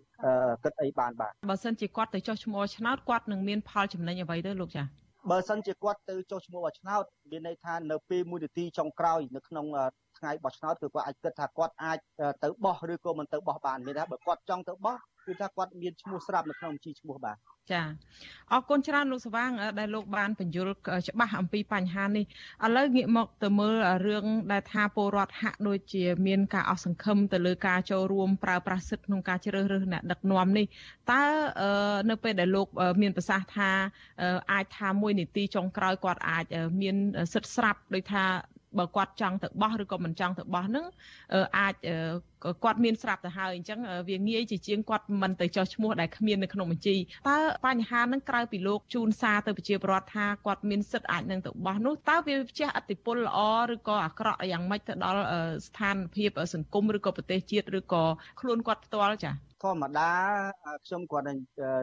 [0.63, 9.65] គិតអីបានបាទបើសិនជាគាត់ទៅចុះឈ្មោះឆ្នោតគាត់នឹងមានផលចំណេញអ្វីទៅលោកចា៎ បើសិនជាគាត់ទៅចុះឈ្មោះបោះឆ្នោតមានន័យថានៅពេលមួយនាទីចុងក្រោយនៅក្នុង
[10.19, 11.97] ថ្ងៃបោះឆ្នោតគឺគាត់អាចគិតថាគាត់អាច
[12.43, 17.37] ទៅបោះឬក៏មិនទៅបោះបានមានថាបើគាត់ចង់ទៅបោះគឺថាគាត់មានឈ្មោះស្រាប់នៅក្នុងបញ្ជីឈ្មោះបាទ
[17.71, 17.81] ចា
[18.51, 20.73] អរគុណច្រើនលោកសវាងដែលលោកបានបញ្យល់
[21.09, 22.25] ច្បាស់អំពីបញ្ហានេះ
[22.65, 23.75] ឥឡូវងាកមកទៅមើល
[24.07, 30.65] រឿងដែលថាពលរដ្ឋហាក់ដូចជាមានការអស់សង្ឃឹមទៅលើការចូលរួមប្រើប្រាស់សិទ្ធិក្នុងការជ្រើសរើសអ្នកដឹកនាំនេះ
[31.11, 31.23] តើ
[32.09, 32.67] នៅពេលដែលលោក
[33.01, 33.71] មានប្រសាសន៍ថា
[34.51, 36.45] អាចថាមួយនីតិចុងក្រោយគាត់អាច
[36.81, 36.95] មាន
[37.33, 38.23] សិទ្ធិស្រាប់ដោយថា
[38.77, 40.85] បើគាត់ចង់ទៅបោះឬក៏មិនចង់ទៅបោះនឹង
[41.57, 41.73] អាច
[42.63, 46.95] គាត់មានស្រាប់ទៅហើយអញ្ចឹងវាងាយជាជាងគាត់មិនទៅចោះឈ្មោះដែលគ្មាននៅក្នុងបញ្ជី
[47.29, 53.39] តើបញ្ហានឹងក្រៅពីលោកជូនសារទៅប្រជាពលរដ្ឋថាគាត់មានសិទ្ធិអាចនឹងទៅបោះនោះតើវាជះឥទ្ធិពលល្អ
[53.73, 55.23] ឬក៏អាក្រក់យ៉ាងម៉េចទៅដល់
[55.67, 58.03] ស្ថានភាពសង្គមឬក៏ប្រទេសជាតិឬក៏
[58.39, 60.11] ខ្លួនគាត់ផ្ទាល់ចា៎ ធម្មតា
[60.85, 61.37] ខ្ញុំគាត់នឹង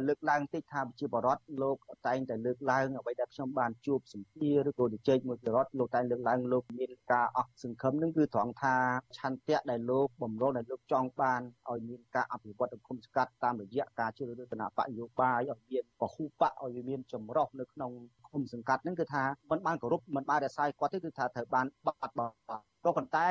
[0.08, 8.74] លើកឡើងតិចថាប្រជាពលរដ្ឋលោកតែងតែលើកឡើងអ្វីដែលខ្ញុំបានជួបសម្ភារឬក៏ជជែកមួយប្រជាពលរដ្ឋលោកតែងលើកឡើងលោកមានការអស់សង្ឃឹមនឹងគឺត្រង់ថា
[9.18, 17.90] ឆន្ទៈដែលលោកបំរុងដែលលោកចង់បានឲ្យមានការអភិវឌ្ឍសង្គមស្កាត់តាមរយៈការជ្រើសរើសគណៈបកយោបាយឲ្យមានពហុបកឲ្យមានចម្រុះនៅក្នុង
[18.25, 22.34] គុំុំសង្កាត់ហ្នឹងគឺថាមិនបានគោរពមិនបានរក្សាគាត់ទេគឺថាត្រូវបានបាត់បង់
[22.86, 23.28] ក៏ប៉ុន្តែ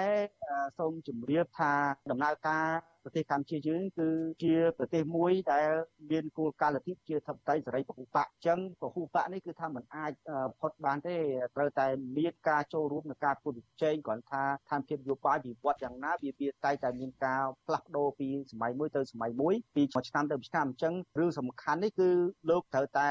[0.77, 1.73] សូមជម្រាបថា
[2.11, 2.65] ដំណើរការ
[3.03, 4.09] ប្រទេសកម្ពុជាយើងគឺ
[4.43, 5.69] ជាប្រទេសមួយដែល
[6.11, 10.11] មានគោលការណ៍លទ្ធិជាធិបតេយ្យសេរីពហុបកអញ្ចឹងពហុបកនេះគឺថាมันអាច
[10.59, 11.15] ផុតបានទេ
[11.55, 11.87] ត្រូវតែ
[12.17, 22.09] មានការចូលរួមក្នុងការពុទ្ធជ័យគ្រាន់ថាឋានភាពនយោបាយវិវត្តយ៉ាងណាវាវាតែតែមានការផ្លាស់ប្ដូរពីសម័យមួយទៅសម័យមួយពីឆ្នាំទៅឆ្នាំអញ្ចឹងរឿងសំខាន់នេះគឺ
[22.49, 23.09] លោកត្រូវតែ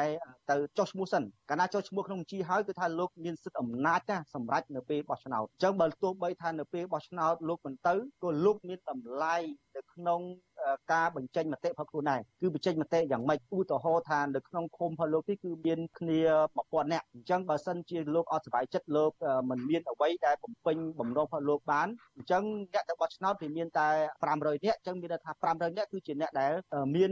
[0.50, 9.36] ទៅចុះឈ្មោះសិនកាលណាចុះឈ្មោះក្នុងបញ្ជីហើយគឺថាលោកមានសិទ្ធិអំណាចណាសម្រាប់នៅពេលបោះឆ្នោតអញ្ចឹងបើទោះបីថានៅពេលបោះឆ្នោតលោកមិនទៅក៏លោកមានតម្លៃ
[9.76, 10.20] នៅក្នុង
[10.92, 16.20] ការបញ្ចេញមតិរបស់ខ្លួនដែរគឺបញ្ចេញមតិយ៉ាងម៉េចឧទាហរណ៍ថានៅក្នុងឃុំរបស់លោកនេះគឺមានគ្នា
[16.56, 19.12] 1000នាក់អញ្ចឹងបើសិនជាលោកអត់សុខចិត្តលោក
[19.50, 22.42] មិនមានអ្វីដែលបំពេញបំណងរបស់លោកបានអញ្ចឹង
[22.72, 23.88] អ្នកទៅបោះឆ្នោតវាមានតែ
[24.24, 26.52] 500នាក់អញ្ចឹងមានន័យថា500នាក់គឺជាអ្នកដែល
[26.96, 27.10] មាន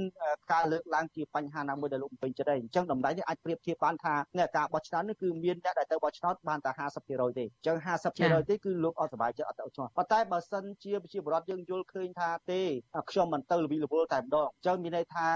[0.53, 7.77] ការលើកឡើងជាបញ្ហាណាមួយដែលលោកបំពេញចិត្តដែរអញ្ចឹងតម្លៃនេះអាចប្រៀបធៀបបានថាអ្នកការបោះឆ្នោតនេះគឺមានអ្នកដែលទៅបោះឆ្នោតបានតែ50%ទេអញ្ចឹង
[8.13, 12.63] 50%ទេគឺលោកអត់សុខចិត្តអត់ទៅឆ្នោតប៉ុន្តែបើសិនជាប្រជាពលរដ្ឋយើងយល់ឃើញថាទេ
[13.11, 15.27] ខ្ញុំមិនទៅលវិលវល់តែម្ដងអញ្ចឹងមានន័យថា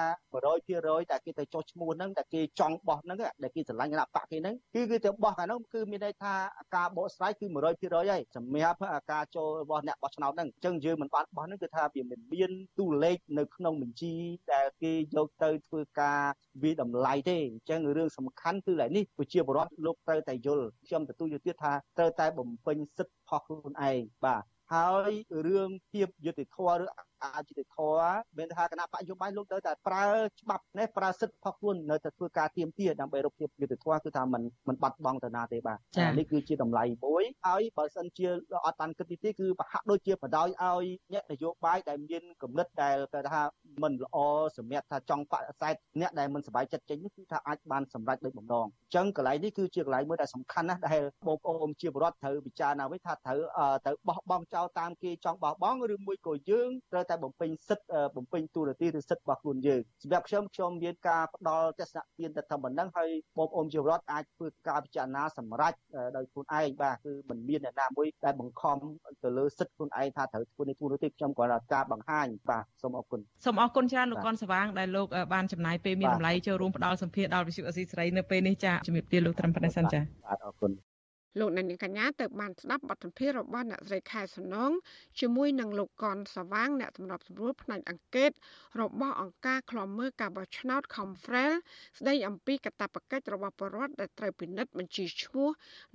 [0.50, 6.34] 100%តែគេទៅចុះឈ្មោះហ្នឹងតែគេចង់បោះហ្នឹងដែលគេស្រឡាញ់គណៈបកគេហ្នឹងគឺគឺទៅបោះខាងហ្នឹងគឺមានន័យថា
[6.76, 8.78] ការបកស្រាយគឺ100%ហើយសម្រាប់
[9.12, 14.14] ការចូលរបស់អ្នកបោះឆ្នោតហ្នឹងអញ្ចឹងយើងមិនបានបោះហ្នឹងគឺថាវាមិនមានតួលេខនៅក្នុងបញ្ជី
[14.52, 16.20] ដែលគេយកទៅធ្វើការ
[16.62, 24.44] វិតម្លៃទេអញ្ចឹងរឿងសំខាន់គឺឡើយនេះប្រជាពលរដ្ឋលោកត្រូវតែយល់ខ្ញុំទទួលយកទៀតថាត្រូវតែបំពេញសិទ្ធិរបស់ខ្លួនឯងបាទ
[24.74, 25.12] ហើយ
[25.46, 26.86] រឿងភាពយុត្តិធម៌ឬ
[27.23, 30.05] អយុត្តិធម៌មានថាគណៈបកយោបាយលោកទៅតែប្រើ
[30.41, 35.77] ច្បាប់នេះប្រើសិទ្ធិរបស់ខ្លួននៅតែធ្វើការទៀមទាដើម្បីរកភាពយុត្តិធម៌គឺថាมันมันបាត់បង់ទៅណាទេបាទ
[36.17, 38.27] នេះគឺជាតម្លៃមួយហើយបើសិនជា
[38.65, 43.41] អត់បានគិតទីទេគឺប្រហាក់ដូចជាបដ ாய் ឲ្យអ្នកនយោបាយដែលមានគំនិតដែលគេថា
[43.81, 44.17] มันល្អ
[44.57, 53.39] សម្រាប់ថាចង់បដិសេធអ្នកដែលមិនសប្បាយចិត្តចេញនេះគឺថាអាចបានសម្រេចដោយបំណងអញ្ចឹងកន្លែងនេះគឺជាកន្លែងមួយដែលសំខាន់ណាស់ដែលបងប្អូនជាបរដ្ឋត្រូវពិចារណាវិញថាត្រូវ
[53.85, 65.72] ត្រូវបោះបង់ចោលតាមគេចង់បោះបង់ឬមួយក៏យើងត្រូវ តែបំពេញសិទ្ធិបំពេញទូរទីឬសិទ្ធិរបស់ខ្លួនយើងសម្រាប់ខ្ញុំខ្ញុំមានការផ្ដល់ទស្សនៈទានទៅតែប៉ុណ្ណឹងហើយបងប្អូនជារដ្ឋអាចធ្វើការពិចារណាសម្រេច
[66.16, 68.76] ដោយខ្លួនឯងបាទគឺមិនមានអ្នកណាមួយដែលបង្ខំ
[69.24, 80.72] ទៅលើសិទ្ធិខ្លួនឯងថាត្រូវធ្វើនេះទូរទីខ្ញុំគ្រាន់តែការបង្ហាញបាទសូមអរគុណសូមអរគុណច្រើនលោកកនសវាងដែលលោកបានចំណាយពេលមានតម្លៃចូលរួមផ្ដល់សម្ភារដល់វិទ្យុអសីស្រីនៅពេលនេះចាជំរាបលាលោកត្រឹមប៉ុណ្ណេះសិនចាបាទអរគុណ
[81.38, 84.72] លោកអ្នកនាងកញ្ញាទៅបានស្ដាប់បទសម្ភាសន៍របស់អ្នកស្រីខែសំណង
[85.20, 88.30] ជាមួយនឹងលោកកនសវាងអ្នកសម្របសម្រួលផ្នែកអង្កេត
[88.80, 91.52] របស់អង្គការឃ្លាំមើលការបោះឆ្នោត Confrel
[91.98, 95.48] ស្ដីអំពីកាតព្វកិច្ចរបស់ប្រជាពលរដ្ឋដែលត្រូវពិនិត្យបញ្ជីឈ្មោះ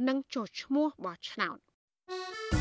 [0.07, 1.57] និងចុះឈ្មោះបោះឆ្នោត។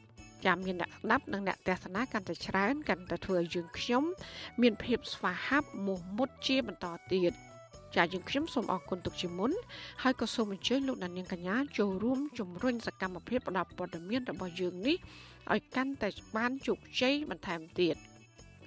[0.45, 4.03] ចាំមានអ្នកស្ដាប់និងអ្នកទស្សនាកាន់តែច្រើនកាន់តែធ្វើឲ្យយើងខ្ញុំ
[4.61, 7.33] មានភាពស្វាហាប់មោះមុតជាបន្តទៀត
[7.95, 9.51] ចាយើងខ្ញុំសូមអរគុណទុកជាមុន
[10.03, 14.97] ហើយក៏សូមអញ្ជើញលោកដានៀងកញ្ញាចូលរួមជំរុញសកម្មភាពផ្តល់ព័ត៌មានរបស់យើងនេះ
[15.53, 17.95] ឲ្យកាន់តែបានជោគជ័យបន្ថែមទៀត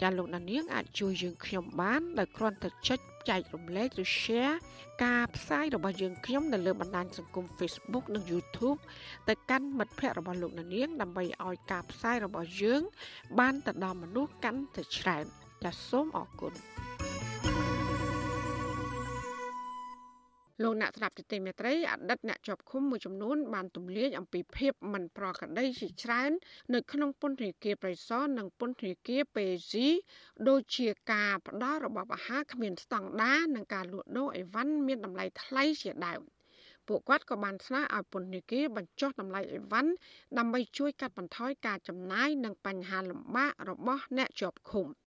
[0.03, 4.57] ចាលោកដានៀងអាចជួយយើងខ្ញុំបានដោយគ្រាន់តែចុច ចែករំលែកឬ share
[5.05, 8.79] ការផ្សាយរបស់យើងខ្ញុំនៅលើបណ្ដាញសង្គម Facebook និង YouTube
[9.29, 12.83] ទៅកាន់មិត្តភ័ក្តិរបស់លោកនាងដើម្បីឲ្យការផ្សាយរបស់យើង
[13.39, 15.25] បានទៅដល់មនុស្សកាន់តែច្រើន
[15.62, 16.55] ចាសសូមអរគុណ
[20.63, 26.31] លោកអ្នកស្ដាប់ទទីមេត្រីអតីតអ្នកជាប់ឃុំមួយចំនួនបានទម្លាយអំពីភាពមិនប្រក្រតីជាច្រើន
[26.75, 29.89] នៅក្នុងពន្ធនាគារប្រៃសណនិងពន្ធនាគារពេស៊ី
[30.49, 36.23] ដូចជាការផ្ដល់របបអាហារគ្មានស្តង់ដារនិងការលក់ដូរអីវ៉ាន់មានតម្លៃថ្លៃជាដើម
[36.89, 39.91] ពួកគាត់ក៏បានស្នើឲ្យពន្ធនាគារបញ្ចុះតម្លៃអីវ៉ាន់
[40.39, 44.89] ដើម្បីជួយកាត់បន្ថយការចំណាយនិងបញ្ហាលំបាករបស់អ្នកជាប់ឃុំ។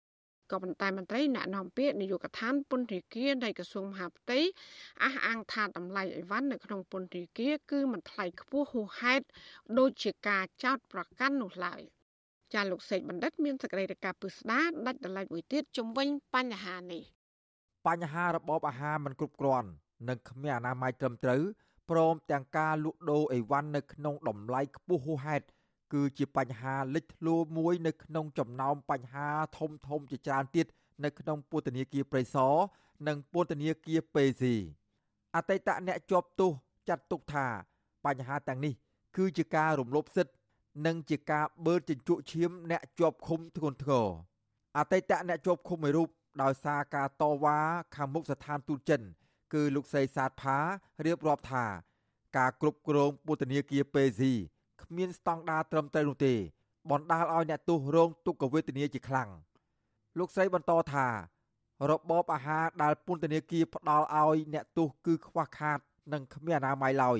[0.51, 4.39] ក៏ប៉ុន្តែមន្ត្រីអ្នកនាំពាក្យនាយកដ្ឋានពន្ធនាគារនៃក្រសួងមហាផ្ទៃ
[5.03, 9.25] អះអាងថាតម្លៃអីវ៉ាន់នៅក្នុងពន្ធនាគារគឺមិនថ្លៃខ្ពស់ហួសហេតុ
[9.77, 11.81] ដូចជាការចោទប្រកាន់នោះឡើយ
[12.53, 17.03] ចាលោកសេកបណ្ឌិត មានសេចក្តីរាយការណ៍ពិស្ដារដាច់ដライមួយទៀតជំវិញបញ្ហានេះ
[17.87, 19.69] បញ្ហារបបអាហារមិនគ្រប់គ្រាន់
[20.07, 21.41] និងគ្មានអនាម័យត្រឹមត្រូវ
[21.89, 25.45] ព្រមទាំងការលក់ដូរអីវ៉ាន់នៅក្នុងតម្លៃខ្ពស់ហួសហេតុ
[25.93, 29.27] គឺជាបញ្ហាលេចធ្លោមួយនៅក្នុងចំណោមបញ្ហា
[29.57, 30.65] ធំធំជាច្រើនទៀត
[31.03, 32.55] នៅក្នុងពន្ធនាគារព្រៃសរ
[33.07, 34.55] និងពន្ធនាគារពេស៊ី
[35.35, 36.51] អតីតអ្នកជាប់ទោស
[36.89, 37.45] ចាត់ទុកថា
[38.05, 38.73] បញ្ហាទាំងនេះ
[39.17, 40.33] គឺជាការរំលោភសិទ្ធិ
[40.85, 44.07] និងជាការបឺតជញ្ជក់ឈាមអ្នកជាប់ឃុំធ្ងន់ធ្ងរ
[44.77, 46.09] អតីតអ្នកជាប់ឃុំមួយរូប
[46.41, 47.59] ដោយសារការតវ៉ា
[47.95, 49.01] ខាងមុខស្ថានទូតចិន
[49.53, 50.57] គឺលោកសីសាតផា
[51.05, 51.65] រៀបរាប់ថា
[52.37, 54.33] ការគ្រប់គ្រងពន្ធនាគារពេស៊ី
[54.87, 56.33] គ្មានស្តង់ដារត្រឹមត្រូវនោះទេ
[56.91, 59.29] បណ្ដាលឲ្យអ្នកទោសរងទុក្ខវេទនាជាខ្លាំង
[60.17, 61.07] លោកស្រីបន្តថា
[61.89, 65.79] របបអាហារដែលពន្ធនាគារផ្ដល់ឲ្យអ្នកទោសគឺខ្វះខាត
[66.13, 67.19] និងគ្មានអនាម័យឡើយ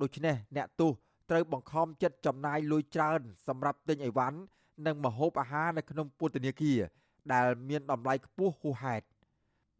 [0.00, 0.92] ដូច្នេះអ្នកទោស
[1.30, 4.38] ត្រូវបង្ខំចិត្តចំណាយលុយច្រើនសម្រាប់ទិញអីវ៉ាន់
[4.86, 6.80] និងម្ហូបអាហារនៅក្នុងពន្ធនាគារ
[7.32, 9.04] ដែលមានតម្លៃខ្ពស់ហួសហេតុ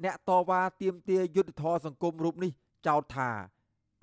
[0.04, 2.52] អ្នកតវ៉ាទាមទារយុទ្ធធរសង្គមរូបនេះ
[2.86, 3.30] ចោទថា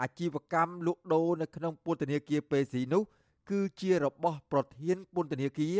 [0.02, 3.04] អាជីវកម្មលក់ដូរនៅក្នុងពន្ធនាគារពេស៊ីនោះ
[3.50, 5.78] គឺជារបស់ប្រធានពន្ធនាគារ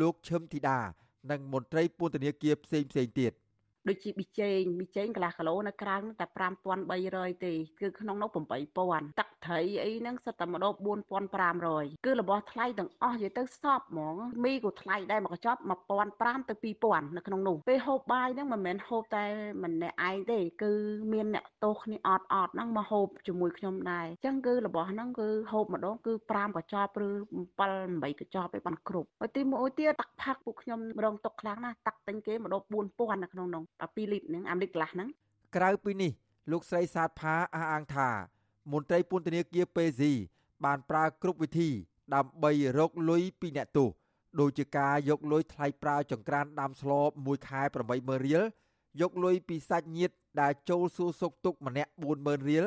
[0.00, 0.78] លោកឈឹមធីតា
[1.30, 3.32] និងមន្ត្រីពន្ធនាគារផ្សេងផ្សេងទៀត
[3.88, 6.26] ដូចជាប៊ីចេងប៊ីចេងកន្លះគីឡូនៅក្រៅតែ
[6.84, 8.30] 5300ទេគឺក្នុងនោះ
[8.74, 10.72] 8000ទឹកត្រីអីហ្នឹងសិតតែម្ដង
[11.38, 14.14] 4500គឺរបស់ថ្លៃទាំងអស់និយាយទៅសពហ្មង
[14.44, 15.60] មីក៏ថ្លៃដែរមកកញ្ចប់
[16.04, 19.24] 1500ទៅ2000នៅក្នុងនោះពេលហូបបាយហ្នឹងមិនមែនហូបតែ
[19.64, 20.72] ម្នាក់ឯងទេគឺ
[21.12, 27.08] មានអ្នកទោសគ្នាអត់អត់ហ្នឹងមកហូបជាមួយខ្ញុំដែរអញ្ចឹងគឺរបស់ហ្នឹងគឺហូបម្ដងគឺ5កញ្ចប់ឬ
[27.60, 32.62] 7 8កញ្ចប់ឯបានគ្រប់ហើយទីមួយទៀតទឹកផឹកពួកខ្ញុំរងទុកខ្លាំងណាស់ទឹកទិញគេម្ដង
[32.92, 35.08] 4000នៅក្នុងនោះ2លីត្រហ្នឹងអាលីត្រកន្លះហ្នឹង
[35.56, 36.12] ក្រៅពីនេះ
[36.50, 38.08] លោកស្រីសាទផាអះអាងថា
[38.72, 40.12] មន្ត្រីពន្ធនាគារពេស៊ី
[40.64, 41.70] បានប្រើគ្រប់វិធី
[42.14, 43.88] ដើម្បីរកលុយពីអ្នកទោស
[44.40, 46.92] ដូចជាការយកលុយថ្លៃប្រើចង្ក្រានដាំស្ល
[47.26, 47.60] មួយខែ
[47.94, 48.42] 80000រៀល
[49.00, 52.66] យកលុយពីសាច់ញាតិដែលចូលសួរសុខទុក្ខម្នាក់40000រៀល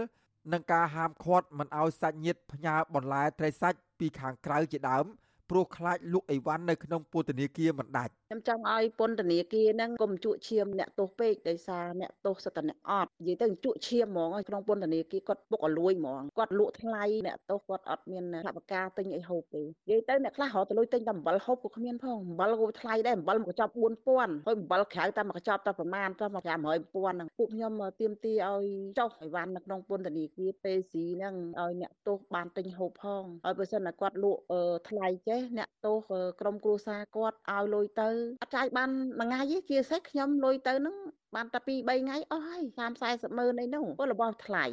[0.54, 5.06] និងការហាមឃាត់មិនឲ្យសាច់ញាតិផ្ញើបន្លែត្រីសាច់ពីខាងក្រៅជាដើម
[5.50, 28.66] ព្រោះខ្លាចលក់អីវ៉ាន់នៅក្នុងពន្ធនាគារមិនដាច់ ខ្ញុំចង់ឲ្យពន្ធនាគារហ្នឹងកុំជក់ឈាមអ្នកទោសពេកដោយសារអ្នកទោសសិតតែអ្នកអត់និយាយទៅជក់ឈាមហ្មងក្នុងពន្ធនាគារគាត់ពុកអលួយហ្មងគាត់លក់ថ្លៃអ្នកទោសគាត់អត់មានថវិកាទិញអីហូបទេនិយាយទៅអ្នកខ្លះរកទៅលុយទិញតែអំបិលហូបក៏គ្មានផងអំបិលក៏ថ្លៃដែរអំបិលមួយកញ្ចប់4000ហើយអំបិលក្រៅតែមួយកញ្ចប់តែប្រមាណតែមក500,000ហ្នឹងពួកខ្ញុំទៀមទីឲ្យ
[29.00, 34.42] ចុះអីវ៉ាន់នៅក្នុងពន្ធនាគារពេស៊ីហ្នឹងឲ្យអ្នកទោសបានទិញហូបផងហើយបើសិនតែគាត់លក់
[34.90, 36.12] ថ្លៃចេះអ្នកទោស
[36.42, 38.10] ក្រុមគ្រួសារគាត់ឲ្យលុយទៅ
[38.42, 38.90] អត់ចាយបាន
[39.20, 40.96] មួយថ្ងៃទេជាសេះខ្ញុំលុយទៅនឹង
[41.36, 44.66] បានតែ2 3ថ្ងៃអស់ហើយ30 40ម៉ឺនអីនោះរបស់ថ្លៃ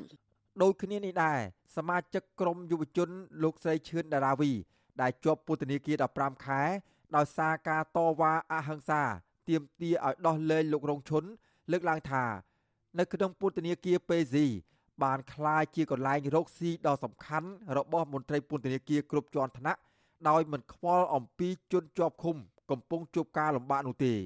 [0.62, 1.38] ដូចគ្នានេះដែរ
[1.76, 3.08] សមាជិកក្រុមយុវជន
[3.42, 4.52] លោកស្រីឈឿនដារាវី
[5.02, 6.62] ដែលជាប់ពន្ធនាគារ15ខែ
[7.16, 9.02] ដោយសារការតវ៉ាអហិង្សា
[9.48, 11.24] ទាមទារឲ្យដោះលែងលោករងឈុន
[11.72, 12.24] លើកឡើងថា
[12.98, 14.46] នៅក្នុងពន្ធនាគារពេស៊ី
[15.04, 19.80] បានក្លាយជាកន្លែងរកស៊ីដ៏សំខាន់របស់មន្ត្រីពន្ធនាគារគ្រប់ជាន់ថ្នាក់
[20.28, 22.36] ដោយមិនខ្វល់អំពីជនជាប់ឃុំ
[22.70, 24.18] កំពុងជួបការលំបាកនោះទេចា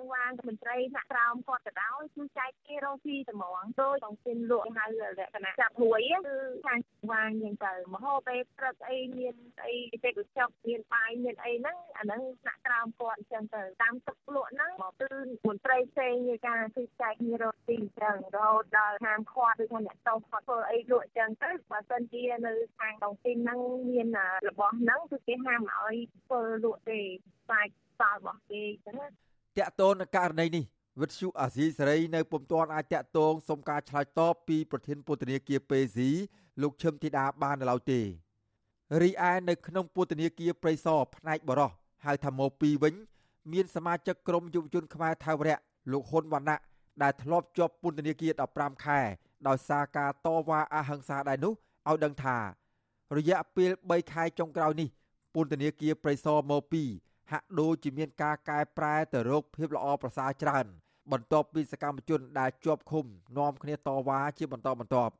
[0.00, 6.36] ងវាងមន្ត្រីថ្នាក់ក្រោមគាត់ក៏ដោយគឺចែកគេរកស៊ីតែហ្មងដោយបងស៊ីនលក់ហៅលក្ខណៈចាប់ហួយគឺ
[6.66, 6.80] ខាង
[7.10, 9.34] វាងយ៉ាងទៅមហោបេព្រឹកអីមាន
[9.66, 15.10] អីទេកចប់មានបាយមានអីហ្នឹងអាហ្នឹងថ្នាក់ក្រោមគាត់អញ្ចឹងទៅតាមទឹកលក់ហ្នឹងមកគឺ
[15.48, 24.08] មន្ត្រីផ្សេងជាការគឺចែកគ្នារកស៊ីអញ្ចឹងរហូតដល់ហាមឃាត់ឬថាអ្នកតោគាត់ធ្វើអីលក់អញ្ចឹងទៅបើសិនជានៅខាងដងស៊ីនហ្នឹងមាន
[24.48, 27.00] របស់ហ្នឹងគឺគេហាមឲ្យធ្វើលក់ទេ
[27.50, 28.96] បាច់សល់របស់គេអញ្ចឹង
[29.58, 30.64] តកតូននឹងករណីនេះ
[31.00, 36.10] វិទ្យុអាស៊ីសេរីនៅពុំទាន់អាចតកតងសុំការឆ្លើយតបពីប្រធានពន្ធនាគារពេស៊ី
[36.62, 38.00] លោកឈឹមធីតាបាននៅឡើយទេ
[39.02, 41.70] រីឯនៅក្នុងពន្ធនាគារព្រៃសរផ្នែកបរោះ
[42.04, 42.94] ហៅថាម៉ូ2វិញ
[43.52, 45.58] មានសមាជិកក្រុមយុវជនខ្មែរថៅរៈ
[45.92, 46.60] លោកហ៊ុនវណ្ណៈ
[47.02, 49.00] ដែលធ្លាប់ជាប់ពន្ធនាគារ15ខែ
[49.48, 51.52] ដោយសារការតវ៉ាអហិង្សាដែរនោះ
[51.88, 52.36] ឲ្យដឹងថា
[53.16, 54.88] រយៈពេល3ខែចុងក្រោយនេះ
[55.34, 60.66] ពន្ធនាគារព្រៃសរម៉ូ2 ហាក់ដូចជាមានការកែប្រែទៅរកភាពល្អប្រសើរច្រើន
[61.12, 63.04] បន្ទាប់ពីសកម្មជនដែលជាប់ឃុំ
[63.38, 65.14] នាំគ្នាតវ៉ាជាបន្តបន្ទាប់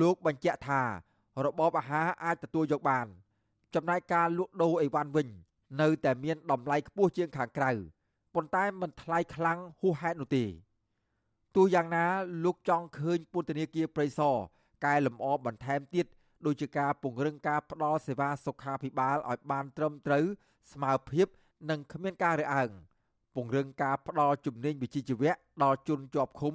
[0.00, 0.82] លោកបញ្ជាក់ថា
[1.44, 3.06] របបអាហារអាចទទួលយកបាន
[3.74, 5.28] ចំណែកការលក់ដូរអីវ៉ាន់វិញ
[5.80, 7.70] នៅតែមានតម្លៃខ្ពស់ជាងខាងក្រៅ
[8.34, 10.44] ប៉ុន្តែមិនថ្លៃខ្លាំងហួសហេតុនោះទេ
[11.56, 12.04] ទោះយ៉ាងណា
[12.44, 14.36] លោកចង់ឃើញពន្ធនាគារព្រៃសរ
[14.84, 16.06] កែលម្អបន្ថែមទៀត
[16.46, 20.26] ដូចជាការពង្រឹងការផ្តល់សេវាសុខាភិបាលឲ្យបានត្រឹមត្រូវ
[20.72, 21.26] ស្មើភាព
[21.70, 22.70] និងគ្មានការរើសអើង
[23.34, 26.54] ពង្រឹងការផ្ដល់ជំនាញវិជ្ជាជីវៈដល់ជនជាប់ឃុំ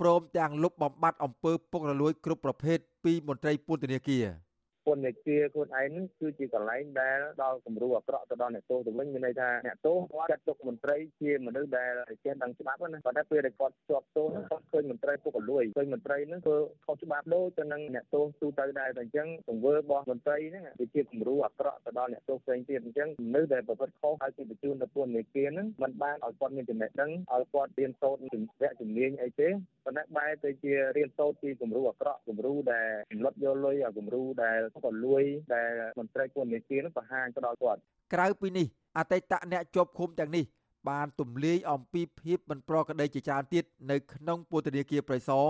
[0.00, 4.24] ព្រមទាំងលុបបំបាត់អំពើពុករលួយគ្រប់ប្រភេទពីមន្ត្រីពន្ធនាគារ។
[4.90, 11.92] ពន្ធនាគារខ្លួនឯងហ្នឹងគឺជាកន្លែងដែលដល់គំរូអាក្រក់ទៅដល់អ្នកទោសទៅវិញមានន័យថាអ្នកទោសគាត់ចាត់ទុកមន្ត្រីជាមនុស្សដែល
[12.24, 29.48] ចេះដឹងច្បាប់ណាប៉ុន្តែពេលដែលគាត់ជាប់ទោសហ្នឹងគាត់ឃើញមន្ត្រីពុករលួយឃើញមន្ត្រីហ្នឹងធ្វើខុសច្បាប់ដូចទៅនឹងអ្នកទោសទូទៅដែរតែអញ្ចឹងទង្វើរបស់មន្ត្រីហ្នឹងវាជាគំរូអាក្រក់ទៅដល់អ្នកទោសផ្សេងទៀតអញ្ចឹងមនុស្សដែលប្រព្រឹត្តខុសហើយគេបញ្ជូនទៅពន្ធនាគារហ្នឹងมันបានឲ្យគាត់មានចំណេះដឹងឲ្យគាត់រៀនសូត្រជំនះជំនាញអីទេ
[29.90, 35.22] ប៉ុន្តែបែរទៅជារៀនសូត្រពីគំរូអាក្រក់គំរូដែលចម្លុតយកលុយអាគំរូដែលក៏លួយ
[35.54, 37.80] ដែលមន្ត្រីពន្ធនាគារនឹងបង្ហាញទៅដល់គាត់
[38.14, 38.66] ក្រៅពីនេះ
[38.98, 40.44] អតីតអ្នកជាប់ឃុំទាំងនេះ
[40.90, 45.48] បានទម្លាយអំពីភាពមិនប្រក្រតីជាច្រើនទៀតនៅក្នុងពន្ធនាគារប្រៃសណ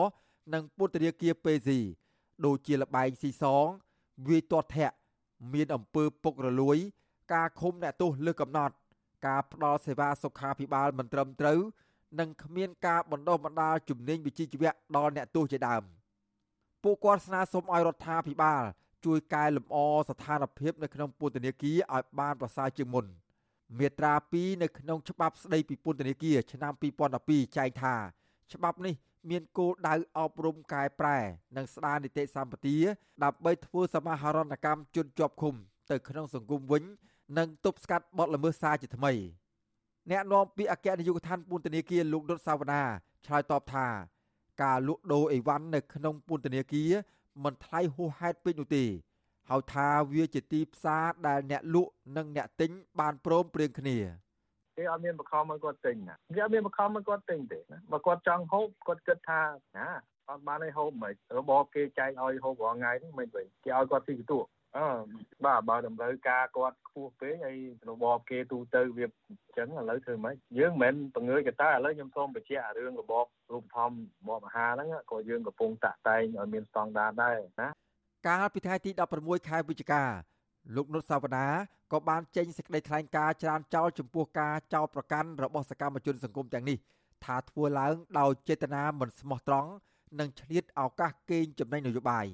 [0.55, 1.81] និងពន្ធនាគារពេស៊ី
[2.47, 3.67] ដូចជាលបែងស៊ីសង
[4.29, 4.97] វាយទាត់ធាក់
[5.53, 6.77] មានអំពើពុករលួយ
[7.35, 8.75] ការឃុំអ្នកទោសលើកំណត់
[9.27, 11.61] ការផ្ដល់សេវាសុខាភិបាលមិនត្រឹមត្រូវ
[12.19, 15.83] និងគ្មានការបណ្ដុះបណ្ដាលជំនាញវិជ្ជាជីវៈដល់អ្នកទោសជាដើម
[16.83, 18.63] ពួកគាត់ស្នើសុំឲ្យរដ្ឋាភិបាល
[19.05, 19.77] ជួយកែលម្អ
[20.09, 23.05] ស្ថានភាពនៅក្នុងពន្ធនាគារឲ្យបានប្រសើរជាងមុន
[23.79, 26.73] មាត្រា2នៅក្នុងច្បាប់ស្តីពីពន្ធនាគារឆ្នាំ
[27.15, 27.95] 2012ចែងថា
[28.53, 28.95] ច្បាប់នេះ
[29.31, 31.19] មានគោលដៅអប់រំកែប្រែ
[31.57, 32.77] និងស្ដារនីតិសម្បទា
[33.25, 35.55] ដើម្បីធ្វើសមាហរណកម្មជនជាប់ឃុំ
[35.91, 36.83] ទៅក្នុងសង្គមវិញ
[37.39, 39.13] និងទប់ស្កាត់បទល្មើសសារជាថ្មី
[40.11, 42.83] អ្នកនាំពាក្យអគ្គនាយកដ្ឋានពន្ធនាគារលោកដុតសាវណ្ណា
[43.27, 43.87] ឆ្លើយតបថា
[44.63, 46.91] ការលក់ដូរអីវ៉ាន់នៅក្នុងពន្ធនាគារ
[47.45, 48.85] មិនថ្លៃហួសហេតុពេកនោះទេ
[49.51, 53.99] ហើយថាវាជាទីផ្សារដែលអ្នកលក់និងអ្នកទិញបានព្រមព្រៀងគ្នា
[54.77, 59.41] គេអត់មានបខំឲ្យគាត់ទិញណាគេអត់មានបខំឲ្យគាត់ទិញទេណាបើគាត់ចង់ហូបគាត់គិតថា
[59.77, 59.89] ណា
[60.31, 64.41] អត់បានឲ្យហូបមិនរបបគេចែកឲ្យហូបរាល់ថ្ងៃនេះមិនវិញគេឲ្យគាត់ទីកទួ
[64.77, 64.87] អឺ
[65.45, 67.57] បាទបើតម្រូវការគាត់ខ្ពស់ពេកហើយ
[67.89, 77.69] របបគេទូទៅវាអញ្ចឹងឥឡូវធ្វើម៉េចយើងមិនមែនបង្ងើយកតាឥឡូវខ្ញុំសូមបញ្ជាក់រឿងរបបរូបធម្មរបបអាហារហ្នឹងក៏យើងកំពុងតាក់តែងឲ្យមានស្តង់ដារដែរណា
[78.29, 78.91] កាលពីថ្ងៃទី
[79.21, 80.03] 16ខែវិច្ឆិកា
[80.77, 81.47] លោកនុតសាវណ្ណា
[81.93, 86.79] ក៏បានចេញសេចក្តីថ្លែងការណ៍ច្រានចោលចំពោះការចោទប្រកាន់របស់សកម្មជនសង្គមទាំងនេះ
[87.25, 89.71] ថាធ្វើឡើងដោយចេតនាមិនស្មោះត្រង់
[90.19, 92.27] និងឆ្លៀតឱកាសកេងចំណេញនយោបាយ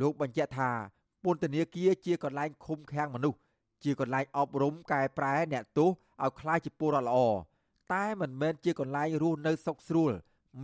[0.00, 0.70] លោកបញ្ជាក់ថា
[1.24, 3.38] ពន្ធនាគារជាកន្លែងឃុំឃាំងមនុស្ស
[3.84, 5.90] ជាកន្លែងអប់រំកែប្រែអ្នកទោស
[6.22, 7.18] ឲ្យក្លាយជាពលរដ្ឋល្អ
[7.94, 10.12] តែមិនមែនជាកន្លែងរស់នៅសុខស្រួល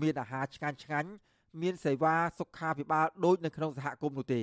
[0.01, 1.11] មានអាហារឆ្ងាញ់ឆ្ងាញ់
[1.61, 4.43] មានសេវាសុខាភិបាលដូចនៅក្នុងសហគមន៍នោះទេ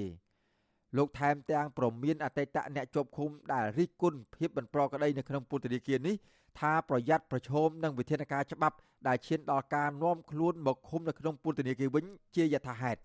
[0.97, 6.15] លោកថែមទាំងប្រមានអតីតអ្នកជាប់ឃុំដែលរិះគន់ភាពមិនប្រក្រតីនៅក្នុងពន្ធនាគារនេះ
[6.59, 8.75] ថាប្រយ័ត្នប្រឈមនឹងវិធានការច្បាប់
[9.07, 12.05] ដែលឈានដល់ការនាំខ្លួនមកឃុំនៅក្នុងពន្ធនាគារវិញ
[12.35, 12.99] ជាយថាហេតុ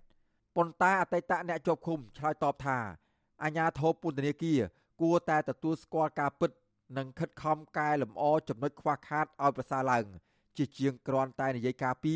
[0.61, 2.79] ប៉ុន្តែអតីតអ្នកជាប់ឃុំឆ្លើយតបថា
[3.43, 4.61] អាញាធរពន្ធនាគារ
[5.01, 6.51] គួរតែទទួលស្គាល់ការពិត
[6.97, 10.05] និងខិតខំកែលម្អចំណុចខ្វះខាតឲ្យប្រសើរឡើង
[10.57, 12.15] ជាជាងគ្រាន់តែនិយាយការពី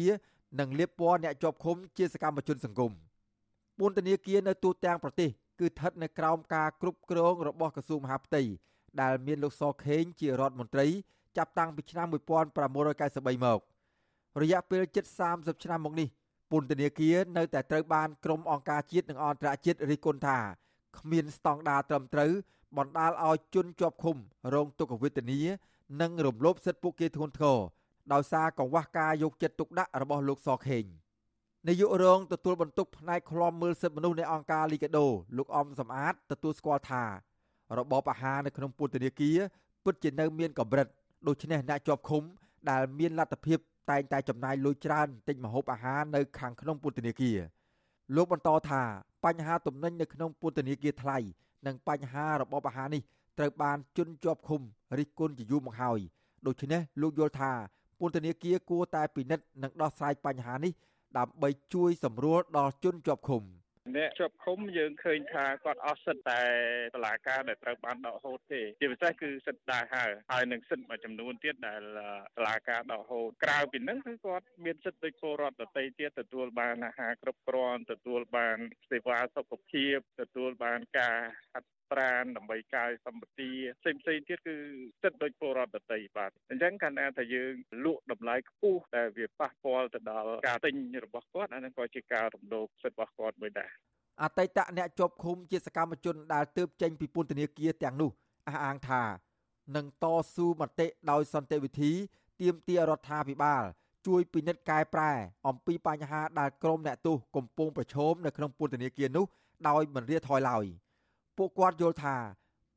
[0.61, 2.93] និងលៀបពណ៌អ្នកជាប់ឃុំជាសកម្មជនសង្គម
[3.79, 5.31] ពន្ធនាគារនៅទូទាំងប្រទេស
[5.61, 8.43] គឺស្ថិតនៅក្រោមការគ្រប់គ្រងរបស់ក្រសួងមហាផ្ទៃ
[9.01, 10.87] ដែលមានលោកសខេងជារដ្ឋមន្ត្រី
[11.37, 13.61] ចាប់តាំងពីឆ្នាំ1593មក
[14.43, 16.09] រយៈពេលជិត30ឆ្នាំមកនេះ
[16.51, 20.39] ពន្ធនាគារនៅតែត្រូវបានក្រុមអង្គការជាតិនិងអន្តរជាតិរិះគន់ថា
[20.99, 22.33] គ្មានស្តង់ដារត្រឹមត្រូវ
[22.79, 24.17] បណ្ដាលឲ្យជនជាប់ឃុំ
[24.55, 25.41] រងទុក្ខវេទនា
[26.01, 27.59] និងរំលោភសិទ្ធិពួកគេធ្ងន់ធ្ងរ
[28.13, 30.85] ដោយសារកង្វះការយកចិត្តទុកដាក់របស់លោកសខេង
[31.69, 35.07] នាយករងទទួលបន្ទុកផ្នែកឃ្លាំមើលសិទ្ធិមនុស្សនៃអង្គការលីកាដូ
[35.39, 37.05] លោកអំសំអាតទទួលស្គាល់ថា
[37.79, 39.39] របបអាហារនៅក្នុងពន្ធនាគារ
[39.85, 40.87] ពិតជានៅមានកម្រិត
[41.29, 42.23] ដូច្នេះអ្នកជាប់ឃុំ
[42.71, 43.59] ដែលមានលទ្ធភាព
[43.91, 47.39] តែងតែចំណាយលុយច្រើនទិញម្ហូបអាហារនៅខាងក្នុងពន្ធនាគារ
[48.17, 48.83] លោកបន្តថា
[49.25, 51.19] បញ្ហាទំនិញនៅក្នុងពន្ធនាគារថ្លៃ
[51.67, 53.03] និងបញ្ហារបបអាហារនេះ
[53.39, 54.61] ត្រូវបានជន់ជាប់ឃុំ
[54.99, 56.01] រិះគន់ជាយូរមកហើយ
[56.47, 57.53] ដូច្នេះលោកយល់ថា
[58.01, 60.73] ពន្ធនាគារគួរតែពិនិត្យនិងដោះស្រាយបញ្ហានេះ
[61.19, 63.43] ដើម្បីជួយសម្រួលដល់ជនជាប់ឃុំ
[63.93, 66.43] អ្នកជាប់ឃុំយើងឃើញថាគាត់អស់សិទ្ធតែ
[66.95, 71.83] តឡាការដែលត្រូវបានដកហូតទេជាពិសេសគឺសិទ្ធដែរហើយហើយនឹងសិទ្ធមួយចំនួនទៀតដែល
[72.37, 78.57] តឡាការដកហូតក្រៅពីនឹងគឺគាត់មានសិទ្ធដូចពលរដ្ឋដទៃទៀតទទួលបានអាហារគ្រប់គ្រាន់ទទួលបាន
[78.91, 81.19] សេវាសុខភាពទទួលបានការ
[81.53, 84.57] ហាត់ ប្រានដើម្បីកាយសម្បទាផ្សេងផ្សេងទៀតគឺ
[85.03, 90.75] សិទ្ធិដូចពលរដ្ឋដទៃបាទអញ្ចឹងកាលណាថាយើងលក់តម្លៃខ្ពស់តែវាប៉ះពាល់ទៅដល់ការទិញ
[91.05, 93.71] របស់គាត់អានឹងក៏ជាការរំលោភសិទ្ធិរបស់គាត់មួយដែរ
[94.23, 98.11] អតីតអ្នកជាប់ឃុំជាសកម្មជនដែលទើបចេញពីពន្ធនាគារទាំងនោះ
[98.49, 99.03] អះអាងថា
[99.77, 101.93] នឹងតស៊ូមតិដោយសន្តិវិធី
[102.41, 103.65] ទាមទាររដ្ឋាភិបាល
[104.07, 105.13] ជួយពិនិត្យកែប្រែ
[105.49, 109.27] អំពីបញ្ហាដែលក្រុមអ្នកទោសកំពុងប្រឈមនៅក្នុងពន្ធនាគារនោះ
[109.69, 110.65] ដោយមិនរាថយឡើយ។
[111.39, 112.17] ពួកគាត់យល់ថា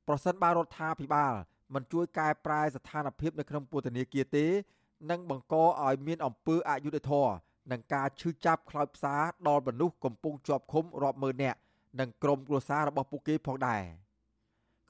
[0.08, 1.34] ប្រសិនបើរដ្ឋាភិបាល
[1.74, 4.45] មិនជួយកែប្រែស្ថានភាពនៅក្នុងពន្ធនាគារទេ
[5.10, 7.34] នឹងបង្កឲ្យមានអំពើអយុត្តិធម៌
[7.72, 9.16] និងការឈឺចាប់ខ្លោចផ្សា
[9.47, 11.60] ដល់មនុស្សកំពុងជាប់ឃុំរាប់ម៉ឺននាក់
[11.99, 13.82] និងក្រុមគ្រួសាររបស់ពួកគេផងដែរ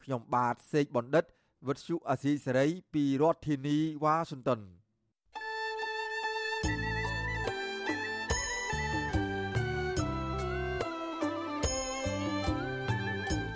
[0.03, 1.25] ខ្ញុំបាទសេកបណ្ឌិត
[1.67, 4.59] វិទ្យុអាស៊ីសេរីពីរដ្ឋធានីវ៉ាស៊ីនតោន